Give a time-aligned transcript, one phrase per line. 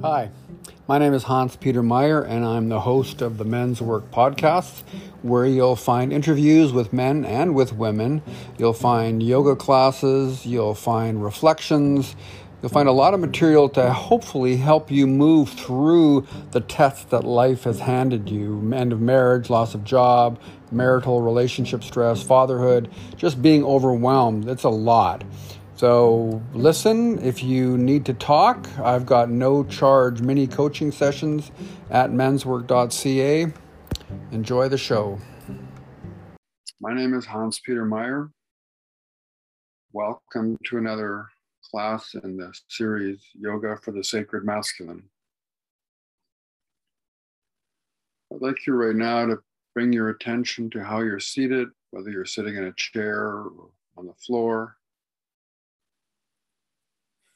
[0.00, 0.30] Hi,
[0.88, 4.80] my name is Hans Peter Meyer, and I'm the host of the Men's Work Podcast,
[5.20, 8.22] where you'll find interviews with men and with women.
[8.58, 12.16] You'll find yoga classes, you'll find reflections,
[12.60, 17.22] you'll find a lot of material to hopefully help you move through the tests that
[17.22, 20.40] life has handed you end of marriage, loss of job,
[20.72, 24.48] marital relationship stress, fatherhood, just being overwhelmed.
[24.48, 25.22] It's a lot.
[25.82, 31.50] So listen, if you need to talk, I've got no charge mini coaching sessions
[31.90, 33.52] at menswork.ca.
[34.30, 35.18] Enjoy the show.
[36.80, 38.30] My name is Hans Peter Meyer.
[39.92, 41.26] Welcome to another
[41.68, 45.02] class in the series Yoga for the Sacred Masculine.
[48.32, 49.38] I'd like you right now to
[49.74, 54.06] bring your attention to how you're seated, whether you're sitting in a chair or on
[54.06, 54.76] the floor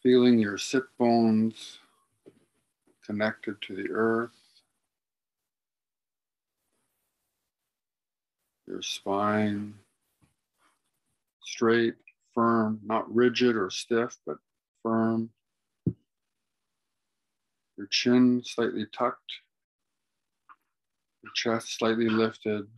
[0.07, 1.81] feeling your sit bones
[3.05, 4.31] connected to the earth,
[8.69, 9.75] your spine
[11.43, 11.97] straight,
[12.33, 14.37] firm, not rigid or stiff, but
[14.81, 15.29] firm.
[17.77, 19.33] Your chin slightly tucked,
[21.25, 22.69] your chest slightly lifted.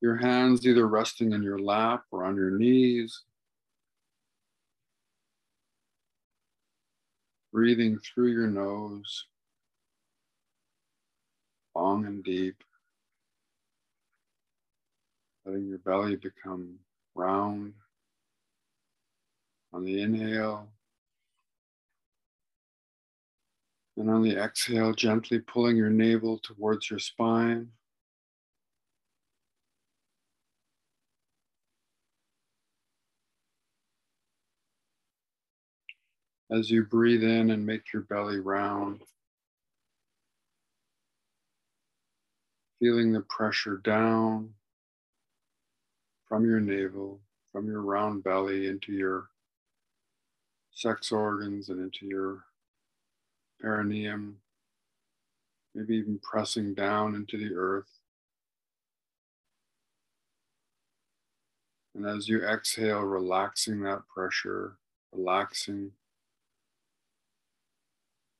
[0.00, 3.24] Your hands either resting in your lap or on your knees.
[7.52, 9.26] Breathing through your nose,
[11.74, 12.62] long and deep,
[15.44, 16.78] letting your belly become
[17.14, 17.72] round
[19.72, 20.68] on the inhale.
[23.96, 27.68] And on the exhale, gently pulling your navel towards your spine.
[36.50, 39.02] As you breathe in and make your belly round.
[42.80, 44.50] Feeling the pressure down
[46.28, 47.20] from your navel,
[47.52, 49.28] from your round belly into your
[50.72, 52.44] sex organs and into your
[53.60, 54.38] perineum,
[55.74, 57.90] maybe even pressing down into the earth.
[61.94, 64.76] And as you exhale, relaxing that pressure,
[65.12, 65.90] relaxing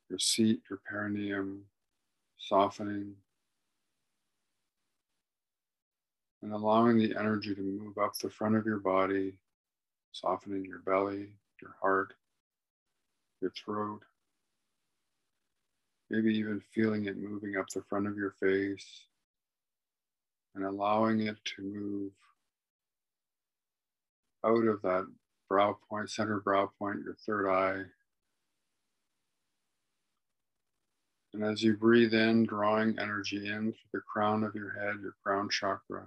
[0.08, 1.64] your seat, your perineum,
[2.38, 3.14] softening,
[6.42, 9.34] and allowing the energy to move up the front of your body,
[10.12, 11.28] softening your belly,
[11.60, 12.14] your heart,
[13.40, 14.02] your throat,
[16.10, 19.04] maybe even feeling it moving up the front of your face
[20.54, 22.12] and allowing it to move
[24.44, 25.06] out of that
[25.48, 27.82] brow point, center brow point, your third eye,
[31.34, 35.14] And as you breathe in, drawing energy in through the crown of your head, your
[35.22, 36.06] crown chakra,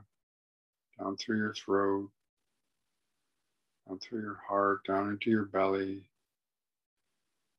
[1.00, 2.10] down through your throat,
[3.88, 6.04] down through your heart, down into your belly.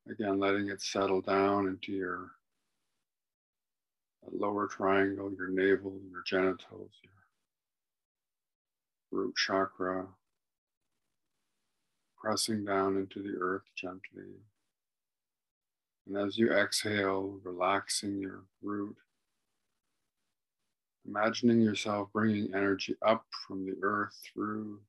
[0.09, 2.31] Again, letting it settle down into your
[4.31, 7.13] lower triangle, your navel, your genitals, your
[9.11, 10.05] root chakra,
[12.17, 14.33] pressing down into the earth gently.
[16.07, 18.95] And as you exhale, relaxing your root,
[21.05, 24.79] imagining yourself bringing energy up from the earth through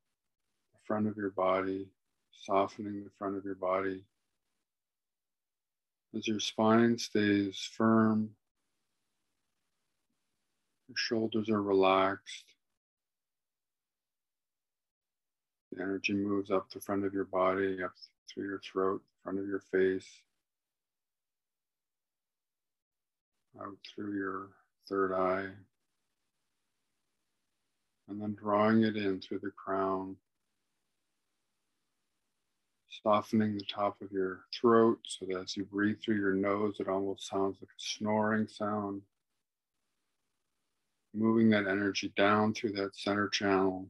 [0.72, 1.88] the front of your body,
[2.32, 4.04] softening the front of your body.
[6.16, 8.30] As your spine stays firm,
[10.88, 12.44] your shoulders are relaxed.
[15.72, 17.92] The energy moves up the front of your body, up
[18.32, 20.06] through your throat, front of your face.
[23.60, 24.48] Out through your
[24.88, 25.48] third eye,
[28.08, 30.16] and then drawing it in through the crown,
[33.02, 36.88] softening the top of your throat so that as you breathe through your nose, it
[36.88, 39.02] almost sounds like a snoring sound.
[41.14, 43.86] Moving that energy down through that center channel,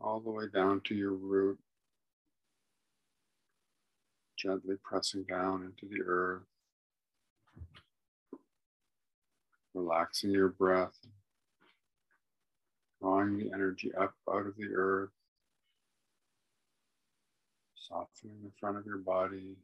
[0.00, 1.58] all the way down to your root,
[4.36, 6.42] gently pressing down into the earth.
[9.74, 10.96] Relaxing your breath,
[13.00, 15.10] drawing the energy up out of the earth,
[17.74, 19.56] softening the front of your body.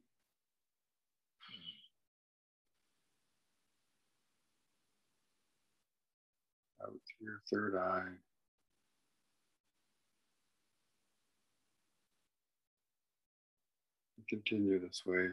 [6.82, 8.12] Out through your third eye.
[14.28, 15.28] continue this way.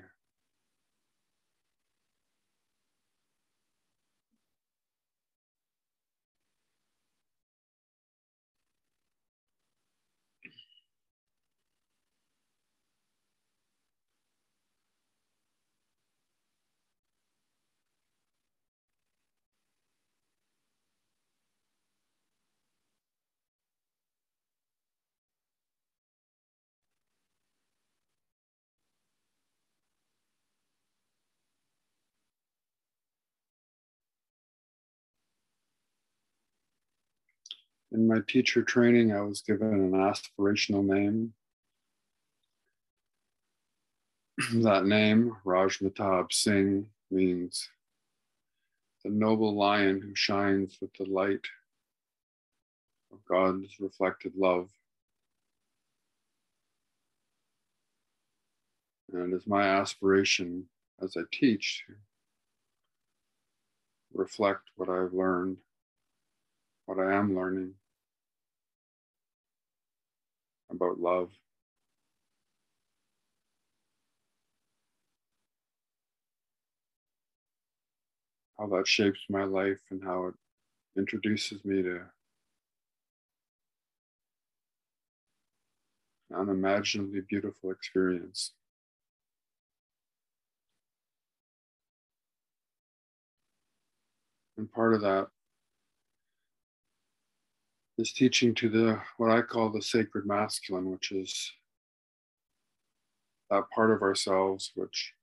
[37.95, 41.33] In my teacher training, I was given an aspirational name.
[44.63, 47.69] that name, Rajmatab Singh, means
[49.06, 51.45] the noble lion who shines with the light
[53.13, 54.69] of God's reflected love.
[59.13, 60.65] And it is my aspiration
[61.01, 61.94] as I teach to
[64.13, 65.56] reflect what I've learned,
[66.88, 67.75] what I am learning
[70.70, 71.32] about love.
[78.58, 80.36] How that shapes my life and how it
[80.98, 82.02] introduces me to
[86.30, 88.54] an unimaginably beautiful experience.
[94.58, 95.28] And part of that
[97.97, 101.51] is teaching to the what I call the sacred masculine, which is
[103.50, 105.13] that part of ourselves which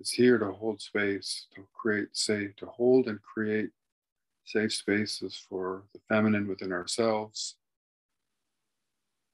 [0.00, 3.70] is here to hold space, to create safe, to hold and create
[4.44, 7.56] safe spaces for the feminine within ourselves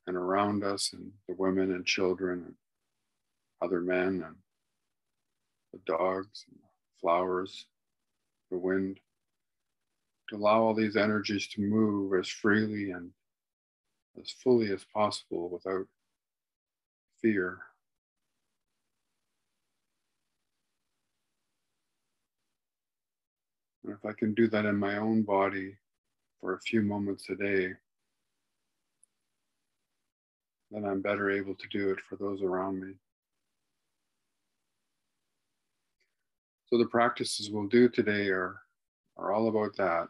[0.06, 2.54] and around us, and the women and children and
[3.62, 4.36] other men and
[5.72, 7.66] the dogs and the flowers,
[8.50, 9.00] the wind
[10.28, 13.10] to allow all these energies to move as freely and
[14.20, 15.86] as fully as possible without
[17.20, 17.58] fear.
[23.84, 25.76] And if I can do that in my own body
[26.40, 27.72] for a few moments a day,
[30.72, 32.94] then I'm better able to do it for those around me.
[36.68, 38.56] So the practices we'll do today are,
[39.16, 40.08] are all about that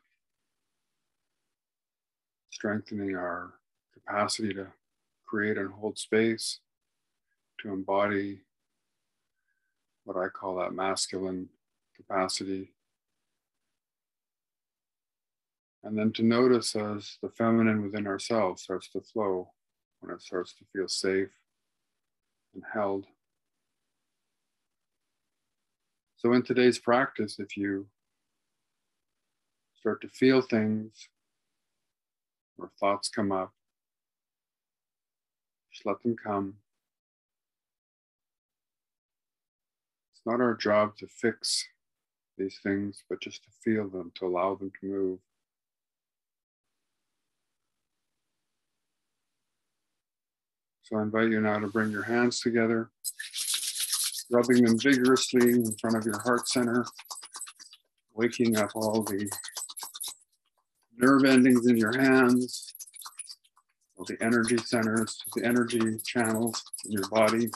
[2.56, 3.52] strengthening our
[3.92, 4.66] capacity to
[5.26, 6.60] create and hold space,
[7.60, 8.40] to embody
[10.04, 11.50] what I call that masculine
[11.94, 12.72] capacity.
[15.84, 19.50] And then to notice as the feminine within ourselves starts to flow,
[20.00, 21.28] when it starts to feel safe
[22.54, 23.04] and held.
[26.16, 27.86] So, in today's practice, if you
[29.78, 31.08] start to feel things
[32.58, 33.52] or thoughts come up,
[35.72, 36.54] just let them come.
[40.12, 41.66] It's not our job to fix
[42.38, 45.18] these things, but just to feel them, to allow them to move.
[50.82, 52.90] So I invite you now to bring your hands together,
[54.30, 56.86] rubbing them vigorously in front of your heart center,
[58.14, 59.28] waking up all the
[60.98, 62.74] nerve endings in your hands,
[64.06, 67.50] the energy centers, the energy channels in your body.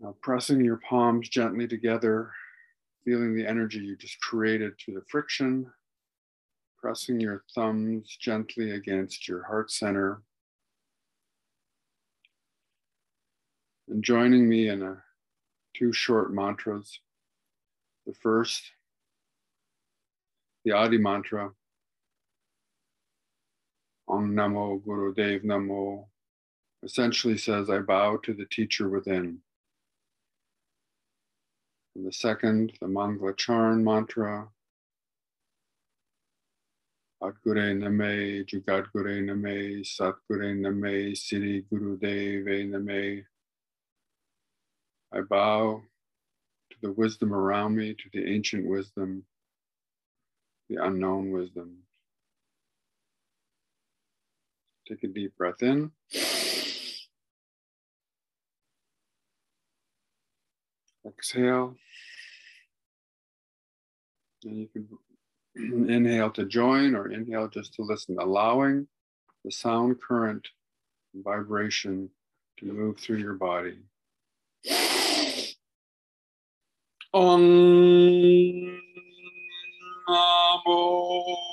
[0.00, 2.32] Now pressing your palms gently together,
[3.04, 5.70] feeling the energy you just created through the friction,
[6.78, 10.22] pressing your thumbs gently against your heart center.
[13.88, 15.02] And joining me in a,
[15.74, 17.00] two short mantras.
[18.06, 18.62] The first
[20.64, 21.50] the Adi mantra,
[24.08, 26.06] Om Namo Guru Dev Namo,
[26.82, 29.38] essentially says, I bow to the teacher within.
[31.94, 34.48] And the second, the Mangla Charan mantra,
[37.22, 43.26] Adgure Name, Jugadgure Name, Satgure Name, Siri Guru Deve Name.
[45.12, 45.82] I bow
[46.70, 49.24] to the wisdom around me, to the ancient wisdom,
[50.70, 51.78] the unknown wisdom.
[54.88, 55.90] Take a deep breath in.
[61.06, 61.74] Exhale.
[64.44, 64.88] And you can
[65.90, 68.86] inhale to join or inhale just to listen, allowing
[69.44, 70.46] the sound current
[71.14, 72.08] vibration
[72.58, 73.78] to move through your body.
[77.12, 78.80] Om
[80.70, 81.49] Namo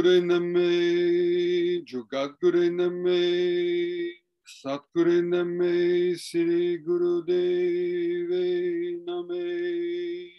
[0.00, 4.14] Adguru Name Jugadguru Name
[4.46, 10.30] Satguru Name Sri Guru Deve Name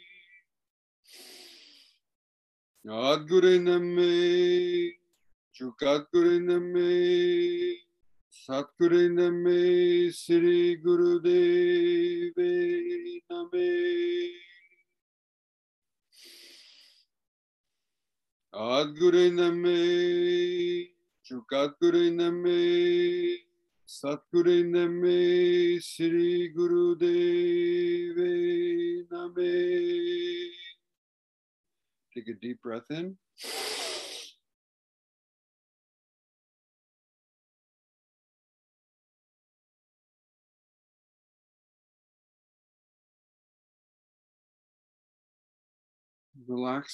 [2.87, 4.93] Adguriname,
[5.55, 7.75] Chukadguriname,
[8.33, 9.60] Satguriname,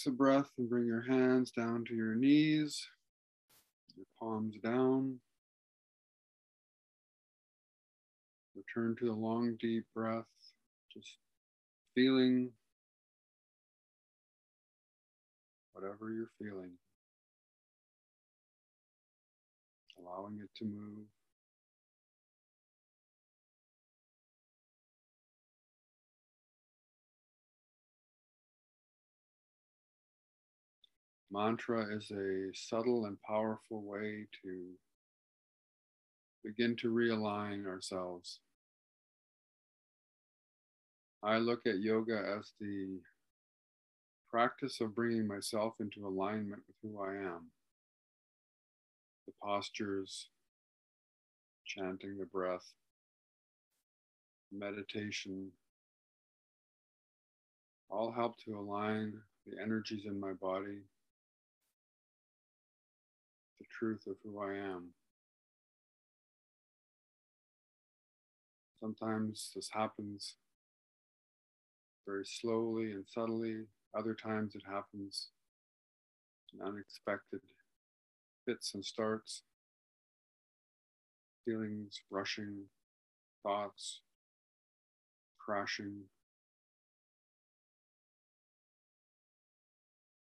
[0.06, 2.88] The breath and bring your hands down to your knees,
[3.98, 5.20] your palms down.
[8.56, 10.26] Return to the long, deep breath,
[10.94, 11.18] just
[11.96, 12.52] feeling
[15.74, 16.72] whatever you're feeling,
[20.00, 21.17] allowing it to move.
[31.30, 34.70] Mantra is a subtle and powerful way to
[36.44, 38.40] begin to realign ourselves.
[41.22, 43.02] I look at yoga as the
[44.30, 47.52] practice of bringing myself into alignment with who I am.
[49.26, 50.30] The postures,
[51.66, 52.72] chanting the breath,
[54.54, 55.52] meditation,
[57.90, 59.14] all help to align
[59.46, 60.80] the energies in my body,
[63.60, 64.90] the truth of who I am.
[68.80, 70.36] Sometimes this happens
[72.06, 73.64] very slowly and subtly,
[73.98, 75.30] other times it happens
[76.54, 77.42] in unexpected
[78.46, 79.44] fits and starts,
[81.44, 82.64] feelings rushing,
[83.44, 84.02] thoughts
[85.38, 86.02] crashing.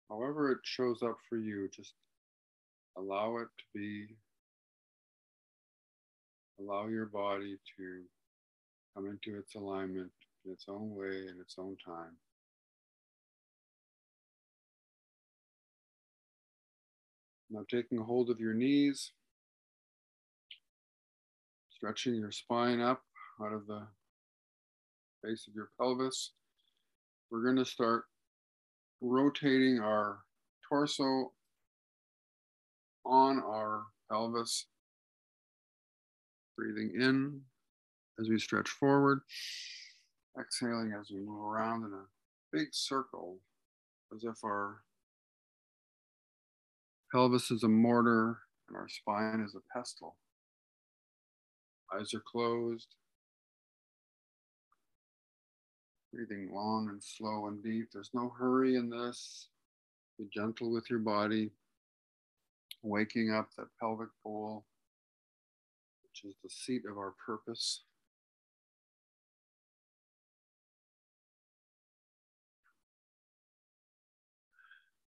[0.10, 1.94] However, it shows up for you, just
[2.98, 4.08] allow it to be,
[6.60, 8.04] allow your body to
[8.96, 10.12] come into its alignment
[10.46, 12.16] in its own way, in its own time.
[17.50, 19.12] Now taking hold of your knees,
[21.70, 23.04] stretching your spine up
[23.42, 23.84] out of the
[25.24, 26.32] base of your pelvis.
[27.30, 28.06] We're going to start
[29.00, 30.20] rotating our
[30.68, 31.32] torso
[33.08, 34.66] on our pelvis,
[36.58, 37.42] breathing in
[38.20, 39.22] as we stretch forward,
[40.40, 42.06] exhaling as we move around in a
[42.52, 43.40] big circle
[44.14, 44.82] as if our
[47.12, 50.18] Pelvis is a mortar and our spine is a pestle.
[51.94, 52.88] Eyes are closed.
[56.14, 57.90] Breathing long and slow and deep.
[57.94, 59.48] There's no hurry in this.
[60.18, 61.52] Be gentle with your body.
[62.88, 64.64] Waking up that pelvic bowl,
[66.04, 67.84] which is the seat of our purpose.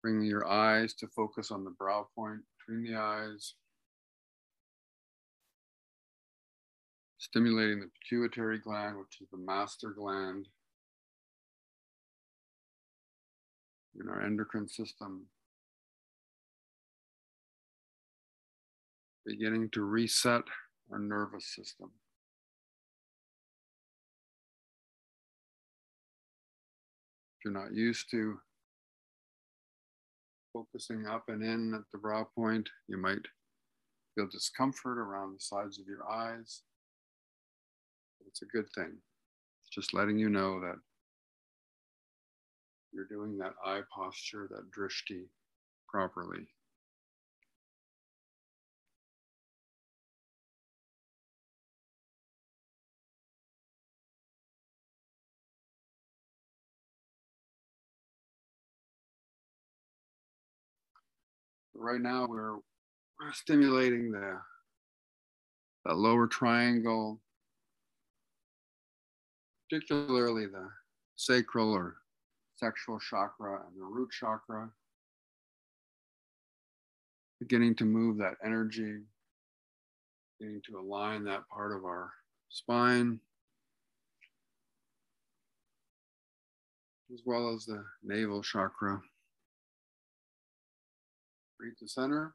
[0.03, 3.55] Bringing your eyes to focus on the brow point between the eyes.
[7.17, 10.47] Stimulating the pituitary gland, which is the master gland
[13.99, 15.25] in our endocrine system.
[19.25, 20.43] Beginning to reset
[20.91, 21.91] our nervous system.
[27.37, 28.39] If you're not used to
[30.53, 33.25] focusing up and in at the brow point, you might
[34.15, 36.61] feel discomfort around the sides of your eyes.
[38.27, 38.97] It's a good thing.
[39.71, 40.75] Just letting you know that
[42.91, 45.23] you're doing that eye posture, that drishti
[45.89, 46.47] properly.
[61.75, 64.39] Right now, we're, we're stimulating the,
[65.85, 67.19] the lower triangle,
[69.69, 70.69] particularly the
[71.15, 71.95] sacral or
[72.55, 74.69] sexual chakra and the root chakra.
[77.39, 78.99] Beginning to move that energy,
[80.39, 82.11] beginning to align that part of our
[82.49, 83.19] spine,
[87.13, 89.01] as well as the navel chakra.
[91.63, 92.34] Breathe to center.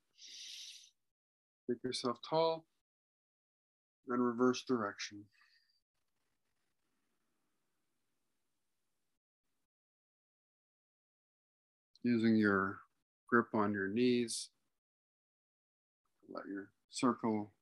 [1.68, 2.64] Make yourself tall,
[4.06, 5.24] then reverse direction.
[12.04, 12.78] using your
[13.28, 14.48] grip on your knees.
[16.32, 17.52] Let your circle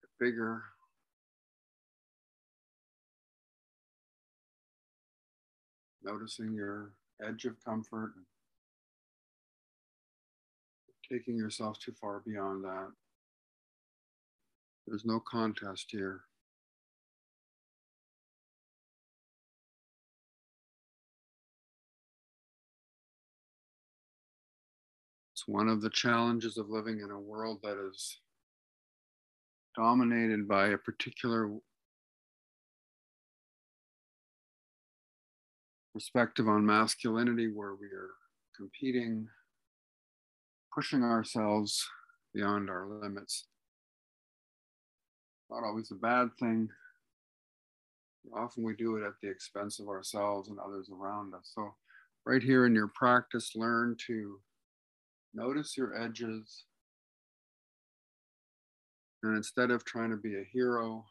[0.00, 0.62] get bigger.
[6.04, 8.12] Noticing your edge of comfort,
[11.10, 12.88] taking yourself too far beyond that.
[14.86, 16.20] There's no contest here.
[25.34, 28.20] It's one of the challenges of living in a world that is
[29.76, 31.50] dominated by a particular
[35.92, 38.10] perspective on masculinity where we are
[38.56, 39.28] competing,
[40.76, 41.88] pushing ourselves
[42.34, 43.46] beyond our limits.
[45.50, 46.68] Not always a bad thing.
[48.36, 51.50] Often we do it at the expense of ourselves and others around us.
[51.54, 51.74] So,
[52.24, 54.40] right here in your practice, learn to
[55.36, 56.64] Notice your edges.
[59.22, 61.04] And instead of trying to be a hero,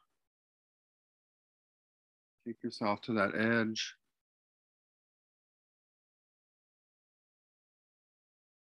[2.45, 3.93] take yourself to that edge.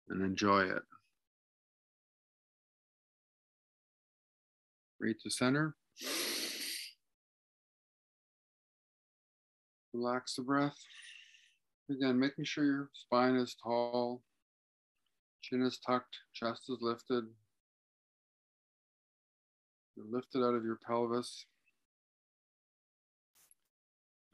[0.09, 0.83] And enjoy it.
[5.01, 5.75] Breathe to center.
[9.95, 10.77] Relax the breath.
[11.91, 14.23] Again, making sure your spine is tall,
[15.43, 17.25] Chin is tucked, chest is lifted.
[19.97, 21.47] You're lifted out of your pelvis.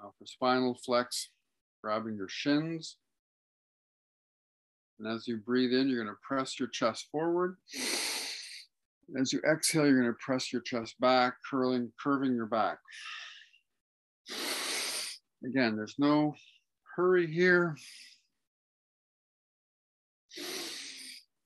[0.01, 1.29] Now for spinal flex,
[1.83, 2.97] grabbing your shins.
[4.99, 7.57] And as you breathe in, you're going to press your chest forward.
[9.15, 12.79] As you exhale, you're going to press your chest back, curling, curving your back.
[15.45, 16.35] Again, there's no
[16.97, 17.77] hurry here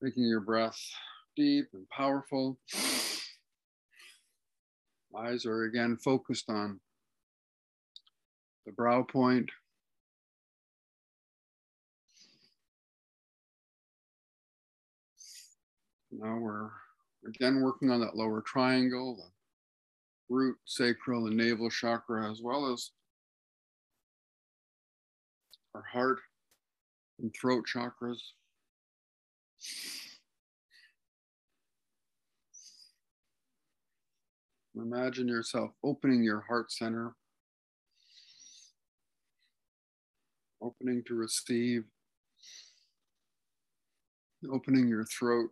[0.01, 0.79] making your breath
[1.37, 2.59] deep and powerful.
[5.19, 6.81] Eyes are again focused on
[8.65, 9.51] the brow point.
[16.11, 16.71] Now we're
[17.27, 22.91] again working on that lower triangle, the root, sacral, and navel chakra, as well as
[25.75, 26.19] our heart
[27.21, 28.19] and throat chakras.
[34.77, 37.15] Imagine yourself opening your heart center,
[40.63, 41.85] opening to receive,
[44.51, 45.51] opening your throat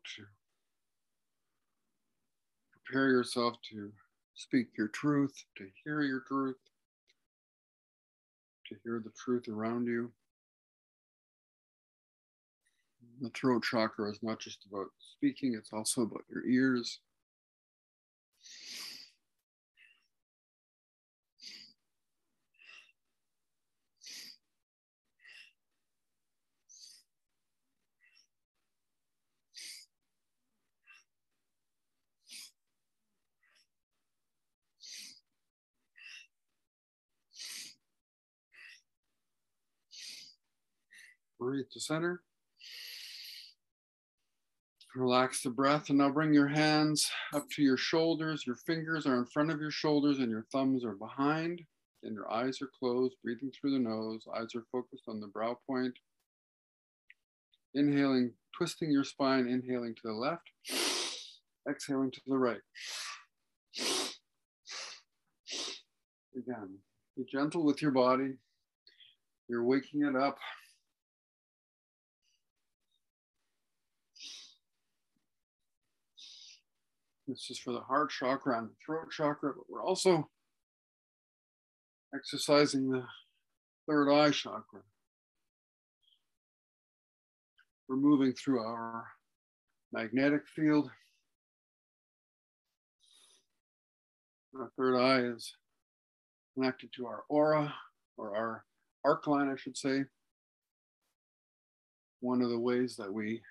[2.88, 3.92] prepare yourself to
[4.34, 6.56] speak your truth, to hear your truth,
[8.68, 10.10] to hear the truth around you
[13.20, 17.00] the throat chakra is not just about speaking, it's also about your ears.
[41.58, 42.22] Breathe to center.
[44.94, 48.44] Relax the breath and now bring your hands up to your shoulders.
[48.46, 51.62] Your fingers are in front of your shoulders and your thumbs are behind.
[52.04, 54.24] And your eyes are closed, breathing through the nose.
[54.36, 55.94] Eyes are focused on the brow point.
[57.74, 60.52] Inhaling, twisting your spine, inhaling to the left,
[61.68, 62.60] exhaling to the right.
[66.36, 66.78] Again,
[67.16, 68.34] be gentle with your body.
[69.48, 70.38] You're waking it up.
[77.28, 80.30] This is for the heart chakra and the throat chakra, but we're also
[82.14, 83.04] exercising the
[83.86, 84.80] third eye chakra.
[87.86, 89.04] We're moving through our
[89.92, 90.90] magnetic field.
[94.58, 95.54] Our third eye is
[96.54, 97.74] connected to our aura
[98.16, 98.64] or our
[99.04, 100.04] arc line, I should say.
[102.20, 103.42] One of the ways that we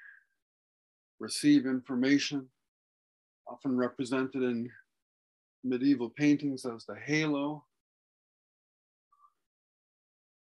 [1.20, 2.50] receive information,
[3.50, 4.70] often represented in
[5.64, 7.64] medieval paintings as the halo.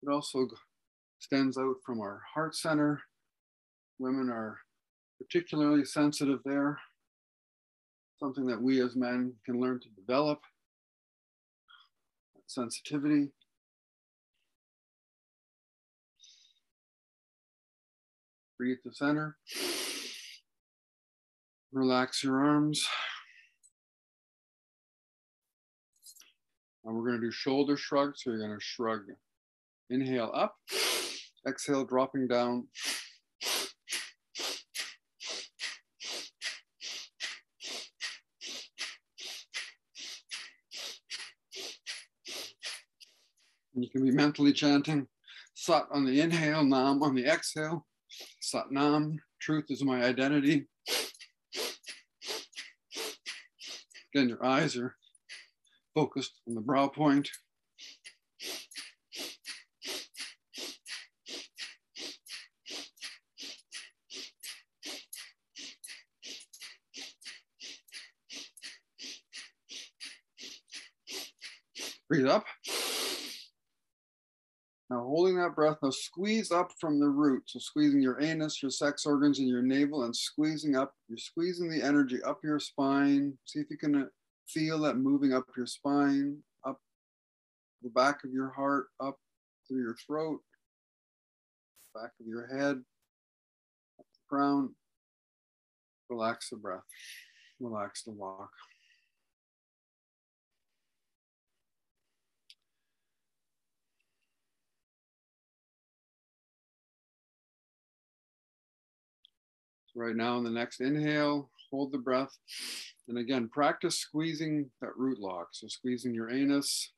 [0.02, 0.48] It also
[1.18, 3.02] extends out from our heart center
[3.98, 4.58] Women are
[5.20, 6.78] particularly sensitive there,
[8.20, 10.40] something that we as men can learn to develop.
[12.46, 13.30] Sensitivity.
[18.56, 19.36] Breathe the center.
[21.72, 22.86] Relax your arms.
[26.84, 28.22] And we're going to do shoulder shrugs.
[28.22, 29.02] So you're going to shrug.
[29.90, 30.56] Inhale up.
[31.46, 32.66] Exhale, dropping down.
[43.74, 45.06] And you can be mentally chanting
[45.68, 47.84] Sat on the inhale, Nam on the exhale.
[48.40, 50.66] Sat Nam, truth is my identity.
[54.18, 54.96] Again, your eyes are
[55.94, 57.28] focused on the brow point.
[72.08, 72.44] Breathe up.
[75.48, 77.42] Breath, now squeeze up from the root.
[77.46, 80.94] So, squeezing your anus, your sex organs, and your navel, and squeezing up.
[81.08, 83.36] You're squeezing the energy up your spine.
[83.44, 84.04] See if you can uh,
[84.46, 86.78] feel that moving up your spine, up
[87.82, 89.16] the back of your heart, up
[89.66, 90.40] through your throat,
[91.94, 92.82] back of your head,
[94.28, 94.74] crown.
[96.08, 96.84] Relax the breath,
[97.60, 98.50] relax the walk.
[109.98, 112.36] Right now in the next inhale, hold the breath.
[113.08, 115.48] And again, practice squeezing that root lock.
[115.52, 116.92] So squeezing your anus,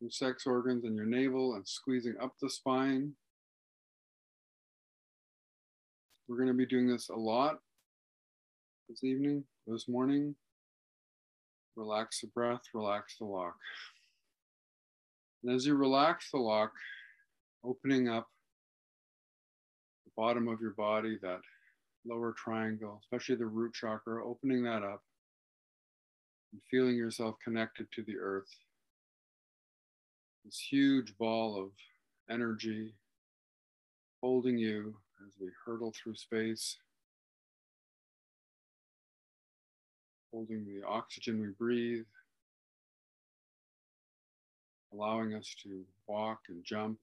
[0.00, 3.12] your sex organs, and your navel, and squeezing up the spine.
[6.28, 7.56] We're going to be doing this a lot
[8.88, 10.34] this evening, this morning.
[11.76, 13.56] Relax the breath, relax the lock.
[15.42, 16.72] And as you relax the lock,
[17.64, 18.28] opening up
[20.04, 21.40] the bottom of your body, that
[22.06, 25.02] lower triangle, especially the root chakra, opening that up
[26.52, 28.50] and feeling yourself connected to the earth.
[30.44, 31.70] This huge ball of
[32.30, 32.94] energy
[34.20, 36.76] holding you as we hurtle through space,
[40.32, 42.04] holding the oxygen we breathe,
[44.92, 46.98] allowing us to walk and jump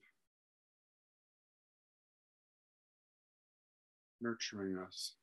[4.20, 5.14] nurturing us.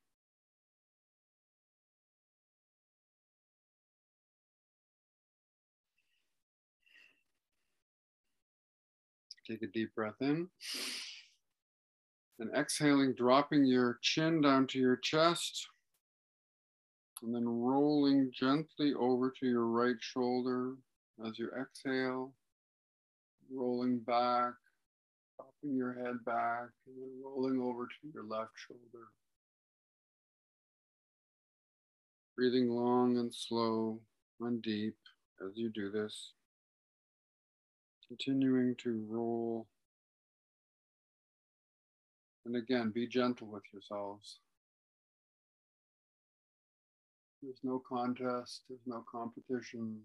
[9.48, 10.48] Take a deep breath in.
[12.40, 15.68] And exhaling, dropping your chin down to your chest.
[17.22, 20.74] And then rolling gently over to your right shoulder
[21.26, 22.34] as you exhale.
[23.54, 24.54] Rolling back
[25.66, 29.08] dropping your head back and then rolling over to your left shoulder.
[32.36, 34.00] Breathing long and slow
[34.42, 34.96] and deep
[35.46, 36.32] as you do this.
[38.08, 39.68] Continuing to roll.
[42.46, 44.40] And again, be gentle with yourselves.
[47.42, 50.02] There's no contest, there's no competition,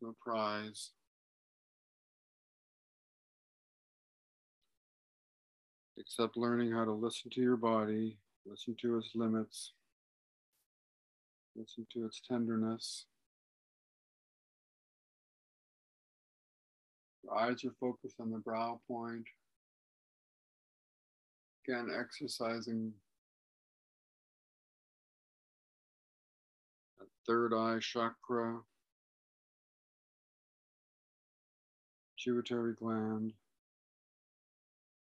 [0.00, 0.90] there's no prize.
[6.00, 9.72] Except learning how to listen to your body Listen to its limits.
[11.54, 13.06] Listen to its tenderness.
[17.22, 19.26] Your eyes are focused on the brow point.
[21.68, 22.92] Again, exercising
[26.98, 28.60] that third eye chakra,
[32.16, 33.34] pituitary gland,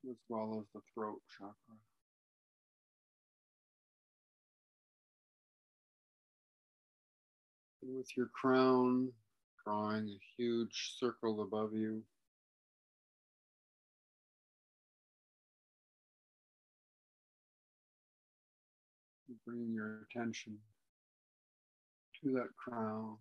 [0.10, 1.54] as well as the throat chakra.
[7.82, 9.12] And with your crown,
[9.64, 12.04] drawing a huge circle above you.
[19.46, 20.58] Bringing your attention
[22.22, 23.18] to that crown,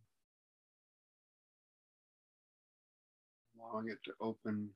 [3.59, 4.71] allowing it to open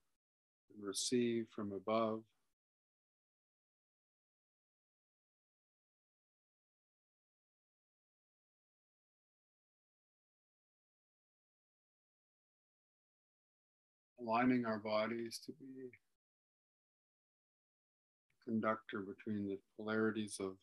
[0.80, 2.22] receive from above.
[14.26, 15.88] aligning our bodies to be
[18.44, 20.56] conductor between the polarities of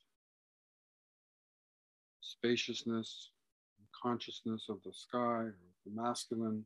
[2.21, 3.29] spaciousness
[3.77, 5.45] and consciousness of the sky,
[5.85, 6.65] the masculine,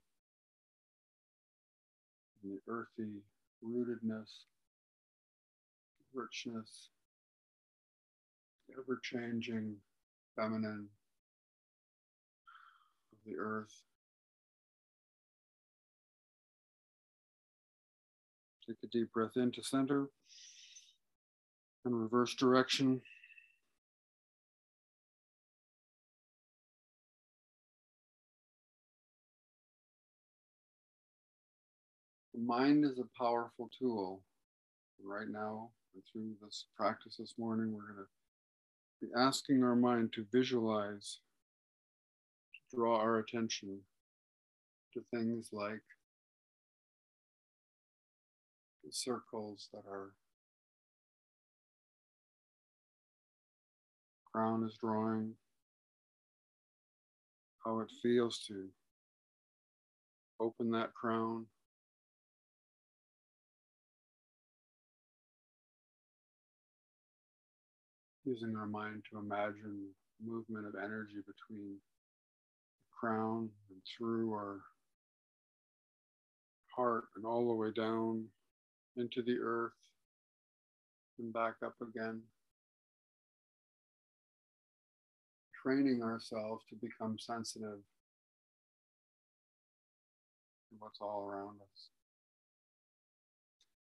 [2.43, 3.21] and the earthy
[3.63, 4.43] rootedness,
[6.13, 6.89] richness,
[8.71, 9.75] ever changing
[10.35, 10.87] feminine
[13.11, 13.83] of the earth.
[18.67, 20.09] Take a deep breath into center
[21.85, 23.01] and reverse direction.
[32.37, 34.21] The mind is a powerful tool.
[35.03, 35.71] Right now,
[36.11, 41.17] through this practice this morning, we're going to be asking our mind to visualize,
[42.53, 43.79] to draw our attention
[44.93, 45.81] to things like
[48.83, 50.11] the circles that are
[54.31, 55.33] crown is drawing,
[57.65, 58.67] how it feels to
[60.39, 61.47] open that crown.
[68.27, 69.87] Using our mind to imagine
[70.21, 74.59] movement of energy between the crown and through our
[76.75, 78.25] heart and all the way down
[78.97, 79.71] into the earth
[81.19, 82.21] and back up again.
[85.63, 87.79] Training ourselves to become sensitive
[90.69, 91.87] to what's all around us.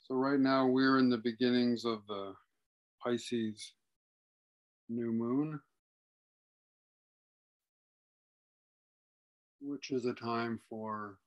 [0.08, 2.32] So, right now, we're in the beginnings of the
[3.04, 3.74] Pisces
[4.90, 5.60] new moon,
[9.60, 11.18] which is a time for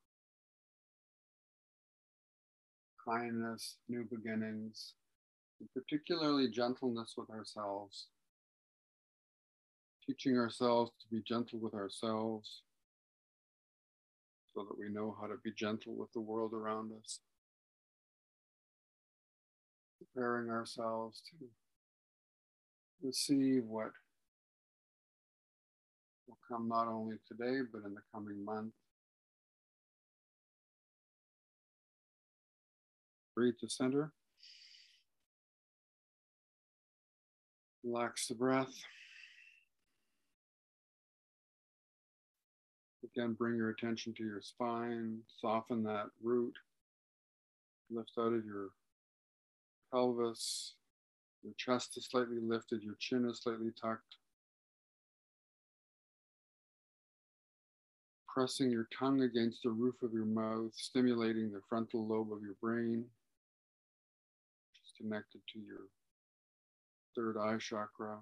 [3.08, 4.94] kindness, new beginnings,
[5.74, 8.08] particularly gentleness with ourselves.
[10.06, 12.64] Teaching ourselves to be gentle with ourselves
[14.54, 17.20] so that we know how to be gentle with the world around us.
[20.00, 21.46] Preparing ourselves to
[23.04, 23.92] receive what
[26.28, 28.74] will come not only today, but in the coming month.
[33.36, 34.12] Breathe to center.
[37.84, 38.74] Relax the breath.
[43.04, 46.54] Again, bring your attention to your spine, soften that root,
[47.92, 48.70] lift out of your
[49.92, 50.76] pelvis.
[51.44, 54.16] Your chest is slightly lifted, your chin is slightly tucked.
[58.34, 62.56] Pressing your tongue against the roof of your mouth, stimulating the frontal lobe of your
[62.62, 63.06] brain
[64.74, 65.88] which is connected to your
[67.16, 68.18] third eye chakra.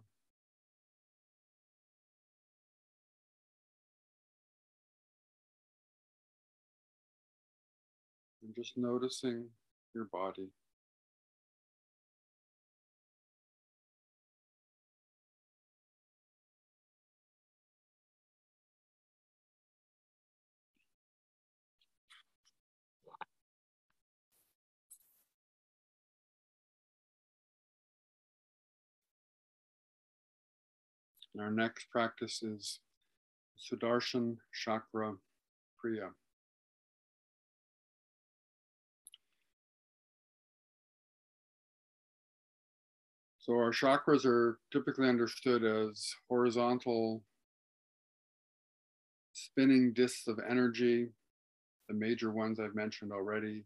[8.43, 9.45] And just noticing
[9.93, 10.49] your body.
[31.34, 32.80] And our next practice is
[33.58, 35.13] Sudarshan Chakra
[35.84, 36.10] Kriya.
[43.39, 47.24] So our chakras are typically understood as horizontal
[49.34, 51.10] spinning discs of energy.
[51.88, 53.65] The major ones I've mentioned already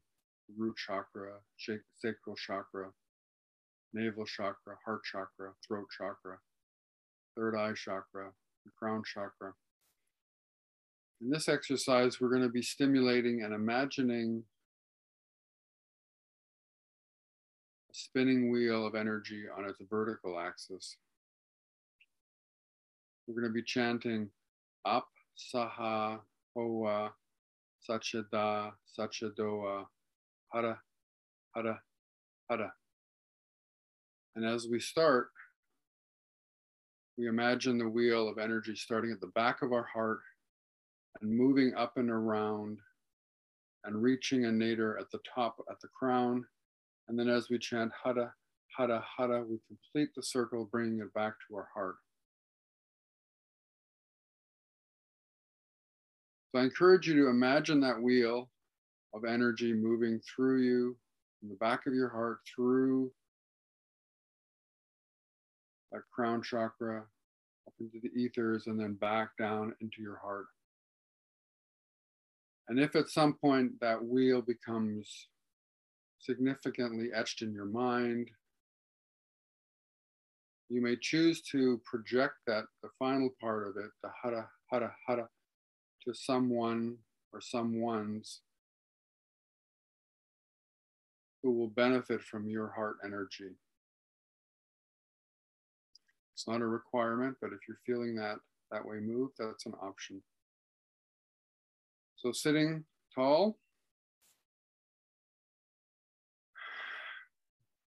[0.58, 2.90] root chakra, sacral chakra,
[3.94, 6.38] navel chakra, heart chakra, throat chakra,
[7.36, 8.32] third eye chakra,
[8.66, 9.54] the crown chakra.
[11.22, 14.44] In this exercise, we're going to be stimulating and imagining
[17.90, 20.98] a spinning wheel of energy on its vertical axis.
[23.28, 24.30] We're going to be chanting
[24.86, 25.08] up,
[25.54, 26.20] saha,
[26.54, 27.14] hoa,
[27.90, 29.86] sachada, sachadoa,
[30.54, 30.80] hara,
[31.56, 31.82] hara,
[32.50, 32.74] hara.
[34.36, 35.30] And as we start,
[37.18, 40.20] we imagine the wheel of energy starting at the back of our heart
[41.22, 42.80] and moving up and around
[43.86, 46.46] and reaching a nadir at the top, at the crown.
[47.08, 48.34] And then as we chant hara,
[48.76, 51.96] hara, hara, we complete the circle, bringing it back to our heart.
[56.52, 58.50] So I encourage you to imagine that wheel
[59.14, 60.98] of energy moving through you,
[61.40, 63.12] from the back of your heart, through
[65.96, 67.04] that crown chakra,
[67.68, 70.48] up into the ethers, and then back down into your heart.
[72.68, 75.28] And if at some point that wheel becomes
[76.20, 78.30] significantly etched in your mind,
[80.70, 85.30] you may choose to project that, the final part of it, the hara, hara, hara,
[86.04, 86.98] to someone
[87.32, 88.42] or someone's
[91.42, 93.52] who will benefit from your heart energy.
[96.36, 98.36] It's not a requirement, but if you're feeling that
[98.70, 100.22] that way move, that's an option.
[102.18, 103.58] So sitting tall,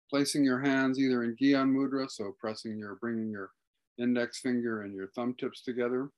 [0.08, 3.50] placing your hands either in Gyan Mudra, so pressing your, bringing your
[3.98, 6.10] index finger and your thumb tips together.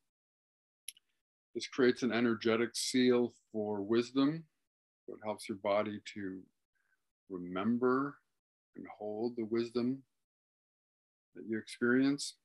[1.56, 4.44] This creates an energetic seal for wisdom.
[5.06, 6.42] So it helps your body to
[7.30, 8.18] remember
[8.76, 10.04] and hold the wisdom
[11.40, 12.36] that you experience.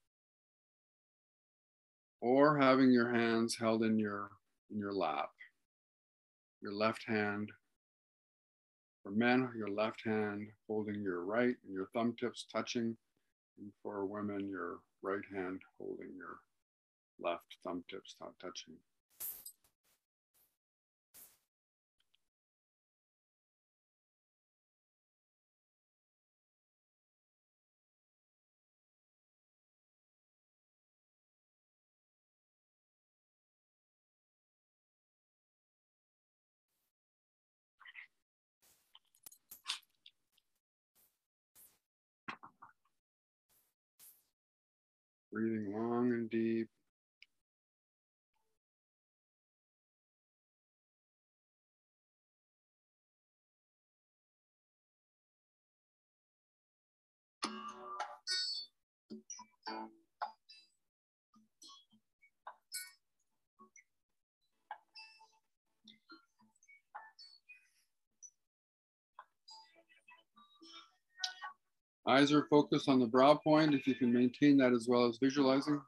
[2.21, 4.31] Or having your hands held in your
[4.71, 5.29] in your lap
[6.65, 7.51] your left hand.
[9.03, 12.97] For men, your left hand holding your right and your thumb tips touching.
[13.59, 16.39] And for women, your right hand holding your
[17.21, 18.75] left thumb tips not touching.
[45.35, 46.69] Breathing long and deep.
[72.07, 73.73] Eyes are focused on the brow point.
[73.75, 75.81] If you can maintain that as well as visualizing.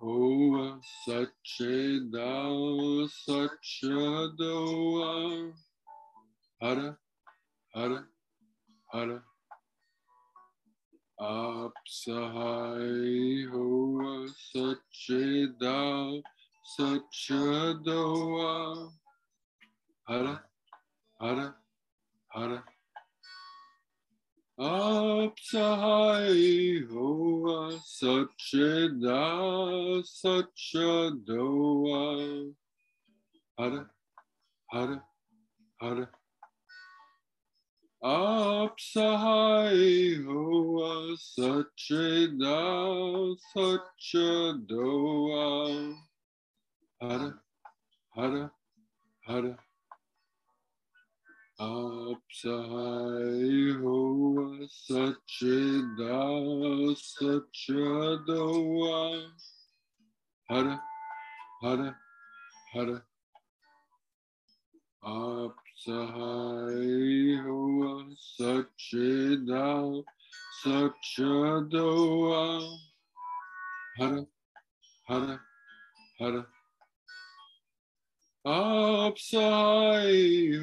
[0.00, 5.52] Ova Sacheda Sachadoa
[6.60, 6.98] Hara
[7.72, 8.04] Hara
[8.92, 9.22] Hara
[11.20, 11.70] Apsahai
[13.48, 16.20] Hoa Sacheda
[16.76, 18.52] Sachadoa
[20.08, 20.42] Hara
[21.20, 21.54] Hara
[22.30, 22.64] Hara
[24.58, 26.44] Apsahai
[26.90, 29.22] Hoa Sacheda
[30.04, 32.02] Sachadoa
[33.58, 33.90] Hara
[34.70, 35.02] Hara
[35.80, 36.08] Hara
[38.04, 39.86] Apsahai
[40.22, 42.60] Hoa Sacheda
[43.56, 45.46] Sachadoa
[47.00, 47.40] Hara
[48.14, 48.52] Hara
[49.26, 49.58] Hara
[51.62, 56.18] Apsahai Hoa Sacheda
[57.06, 59.00] Sachadoa
[60.48, 60.74] Hara
[61.62, 61.88] Hara
[62.74, 62.98] Hara
[65.04, 66.50] Apsahai
[67.44, 67.92] Hoa
[68.40, 70.02] Sacheda
[70.64, 72.42] Sachadoa
[73.98, 74.26] Hara
[75.06, 75.40] Hara
[76.18, 76.42] Hara
[78.44, 80.10] Apsai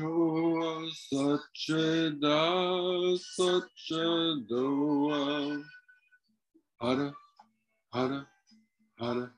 [0.02, 2.42] Hoa Sacheda
[3.40, 5.24] Sachadoa
[6.82, 7.14] Hara
[7.94, 8.28] Hara
[9.00, 9.32] Hara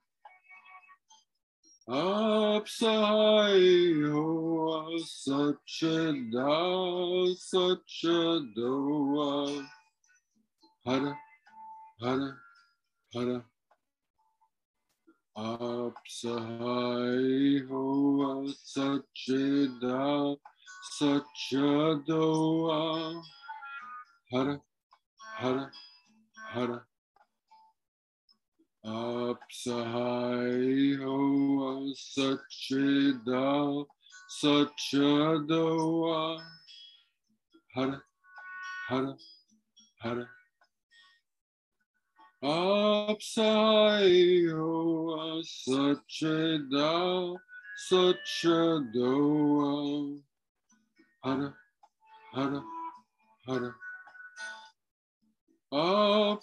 [1.87, 3.61] Apsai
[4.09, 6.49] Hoa Sacheda
[7.53, 9.31] Sachadoa
[10.83, 11.15] Hara
[12.01, 12.37] Hara
[13.13, 13.45] Hara
[15.37, 17.23] Apsahai
[17.69, 20.35] Hoa Sacheda
[20.99, 22.79] Sachadoa
[24.29, 24.61] Hara
[25.37, 25.71] Hara
[26.53, 26.85] Hara
[28.85, 30.67] Apsahai
[30.99, 33.85] Hoa Sacheda
[34.43, 36.21] Sachadoa
[37.73, 38.03] Hara
[38.89, 39.15] Hara
[40.01, 40.27] Hara
[42.41, 43.15] Hoa
[45.45, 47.37] Sacheda
[47.87, 49.71] Sachadoa
[51.23, 51.53] Hara
[52.33, 52.63] Hara
[53.45, 53.75] Hara
[55.71, 56.37] Hoa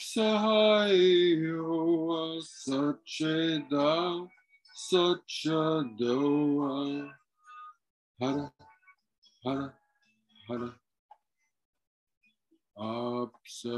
[2.42, 4.28] Sacheda
[4.92, 6.76] Sachadoa
[8.20, 8.53] Hara
[9.44, 9.74] Hara
[10.49, 10.74] Hara
[12.78, 13.74] Apsai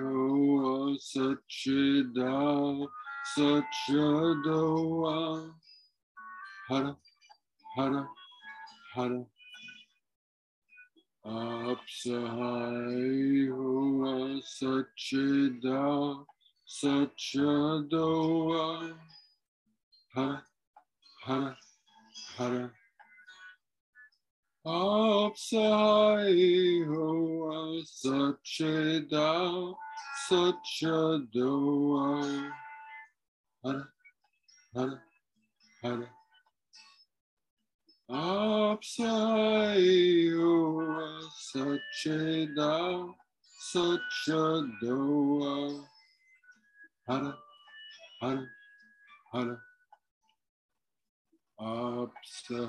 [0.00, 2.88] Hoa Sachida
[3.36, 5.18] Sachadoa
[6.68, 6.96] Hara
[7.76, 8.08] Hara
[8.94, 9.26] Hara
[11.26, 12.24] Apsai
[13.50, 16.24] Hoa Sachida
[16.80, 18.66] Sachadoa
[20.14, 20.42] Hara
[21.26, 21.56] Hara
[22.38, 22.70] Hara
[24.66, 26.34] Apsai
[26.84, 29.30] Hoa Sacheda
[30.28, 32.08] Sachadoa
[33.62, 33.88] Hara
[34.74, 35.02] Hara
[35.82, 36.08] Hara
[38.10, 38.76] Hoa
[41.54, 42.74] Sacheda
[43.72, 45.54] Sachadoa
[47.06, 47.32] Hara
[48.20, 48.46] Hara
[49.32, 49.56] Hara
[51.58, 52.60] Apsai